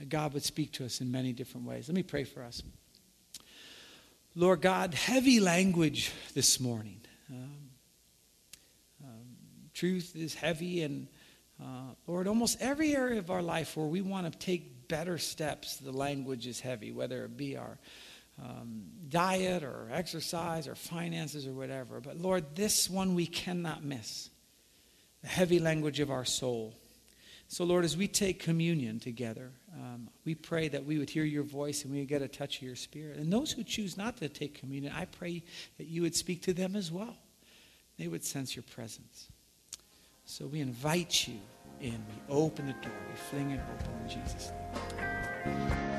God 0.07 0.33
would 0.33 0.43
speak 0.43 0.71
to 0.73 0.85
us 0.85 1.01
in 1.01 1.11
many 1.11 1.33
different 1.33 1.67
ways. 1.67 1.89
Let 1.89 1.95
me 1.95 2.03
pray 2.03 2.23
for 2.23 2.43
us. 2.43 2.61
Lord 4.35 4.61
God, 4.61 4.93
heavy 4.93 5.39
language 5.39 6.13
this 6.35 6.59
morning. 6.59 7.01
Um, 7.29 7.69
um, 9.03 9.25
truth 9.73 10.15
is 10.15 10.35
heavy 10.35 10.83
and 10.83 11.07
uh, 11.61 11.93
Lord, 12.05 12.27
almost 12.27 12.57
every 12.61 12.95
area 12.95 13.19
of 13.19 13.31
our 13.31 13.41
life 13.41 13.75
where 13.75 13.87
we 13.87 14.01
want 14.01 14.31
to 14.31 14.37
take 14.37 14.87
better 14.87 15.17
steps, 15.17 15.77
the 15.77 15.91
language 15.91 16.47
is 16.47 16.59
heavy, 16.59 16.91
whether 16.91 17.25
it 17.25 17.35
be 17.35 17.57
our 17.57 17.77
um, 18.41 18.83
diet 19.09 19.63
or 19.63 19.89
exercise 19.91 20.67
or 20.67 20.75
finances 20.75 21.47
or 21.47 21.53
whatever. 21.53 21.99
But 21.99 22.17
Lord, 22.17 22.55
this 22.55 22.89
one 22.89 23.15
we 23.15 23.25
cannot 23.25 23.83
miss 23.83 24.29
the 25.21 25.27
heavy 25.27 25.59
language 25.59 25.99
of 25.99 26.11
our 26.11 26.25
soul. 26.25 26.75
So, 27.49 27.63
Lord, 27.63 27.85
as 27.85 27.95
we 27.95 28.07
take 28.09 28.41
communion 28.41 28.99
together, 28.99 29.51
um, 29.73 30.09
we 30.25 30.35
pray 30.35 30.67
that 30.67 30.85
we 30.85 30.97
would 30.97 31.09
hear 31.09 31.23
your 31.23 31.43
voice 31.43 31.83
and 31.83 31.93
we 31.93 31.99
would 31.99 32.09
get 32.09 32.21
a 32.21 32.27
touch 32.27 32.57
of 32.57 32.63
your 32.63 32.75
spirit. 32.75 33.17
And 33.17 33.31
those 33.31 33.53
who 33.53 33.63
choose 33.63 33.97
not 33.97 34.17
to 34.17 34.27
take 34.27 34.59
communion, 34.59 34.93
I 34.95 35.05
pray 35.05 35.43
that 35.77 35.87
you 35.87 36.01
would 36.01 36.15
speak 36.15 36.41
to 36.43 36.53
them 36.53 36.75
as 36.75 36.91
well. 36.91 37.15
They 37.97 38.09
would 38.09 38.23
sense 38.23 38.55
your 38.55 38.63
presence. 38.63 39.29
So 40.29 40.45
we 40.45 40.59
invite 40.59 41.25
you 41.25 41.39
in. 41.79 41.93
We 41.93 42.35
open 42.35 42.65
the 42.65 42.73
door. 42.73 42.91
We 43.09 43.15
fling 43.15 43.51
it 43.51 43.61
open 43.61 43.93
in 44.03 44.09
Jesus' 44.09 44.51
name. 45.45 45.96